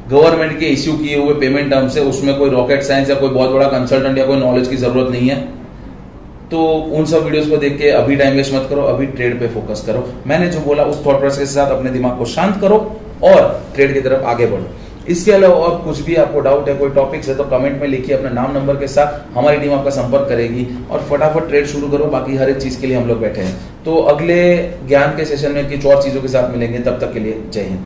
गवर्नमेंट 0.09 0.59
के 0.59 0.65
इश्यू 0.67 0.93
किए 0.95 1.17
हुए 1.17 1.33
पेमेंट 1.39 1.69
टर्म्स 1.71 1.97
है 1.97 2.03
उसमें 2.05 2.37
कोई 2.37 2.49
रॉकेट 2.49 2.83
साइंस 2.83 3.09
या 3.09 3.15
कोई 3.15 3.29
बहुत 3.29 3.49
बड़ा 3.51 3.67
कंसल्टेंट 3.69 4.17
या 4.17 4.25
कोई 4.25 4.37
नॉलेज 4.37 4.67
की 4.67 4.75
ज़रूरत 4.77 5.11
नहीं 5.11 5.29
है। 5.29 5.39
तो 6.51 6.65
उन 6.95 7.05
सब 7.05 7.23
वीडियोस 7.23 7.49
को 7.49 7.57
देख 7.57 7.77
के 7.77 7.89
अभी 7.91 8.15
टाइम 8.15 8.35
वेस्ट 8.35 8.53
मत 8.53 8.67
करो, 8.69 8.81
अभी 8.83 9.05
ट्रेड 9.07 9.39
पे 9.39 9.47
फोकस 9.49 9.83
करो। 9.87 10.07
मैंने 10.27 10.47
जो 10.47 10.59
बोला, 10.61 10.83
उस 10.83 11.05
थॉट 11.05 11.19
प्रोसेस 11.19 11.39
के 11.39 11.53
साथ 11.53 11.71
अपने 11.71 11.89
दिमाग 11.91 12.17
को 12.17 12.25
शांत 12.27 12.59
करो 12.61 12.77
और 13.23 13.61
ट्रेड 13.75 13.93
की 13.93 14.01
तरफ़ 14.01 14.25
आगे 14.25 14.45
बढ़ो। 14.47 14.65
इसके 15.11 15.31
अलावा 15.31 15.55
और 15.57 15.77
कुछ 15.83 15.99
भी 16.01 16.15
आपको 16.17 16.39
डाउट 16.41 16.69
है, 16.69 16.75
कोई 16.75 16.89
टॉपिक्स 16.91 17.29
है 17.29 17.35
तो 17.35 17.43
कमेंट 17.45 17.81
में 17.81 17.87
लिखिए 17.87 18.15
अपना 18.17 18.29
नाम 18.31 18.51
नंबर 18.53 18.75
के 18.75 18.87
साथ 18.87 19.37
हमारी 19.37 19.57
टीम 19.57 19.73
आपका 19.73 19.89
संपर्क 19.91 20.29
करेगी 20.29 20.67
और 20.91 20.99
फटाफट 21.09 21.47
ट्रेड 21.49 21.65
शुरू 21.67 21.89
करो, 21.89 22.05
बाकी 22.07 22.37
हर 22.37 22.49
एक 22.49 22.57
चीज़ 22.57 22.79
के 22.81 22.87
लिए 22.87 22.97
हम 22.97 23.07
लोग 23.07 23.19
बैठे 23.21 23.41
हैं। 23.41 23.55
तो 23.85 23.95
अगले 24.09 24.41
ज्ञान 24.87 25.15
के 25.17 25.25
सेशन 25.25 25.51
में 25.51 25.69
कुछ 25.69 25.85
और 25.85 26.01
चीज़ों 26.03 26.21
के 26.21 26.27
साथ 26.27 26.51
मिलेंगे, 26.51 26.79
तब 26.79 26.99
तक 27.01 27.13
के 27.13 27.19
लिए 27.19 27.41
जय 27.53 27.61
हिंद। 27.61 27.79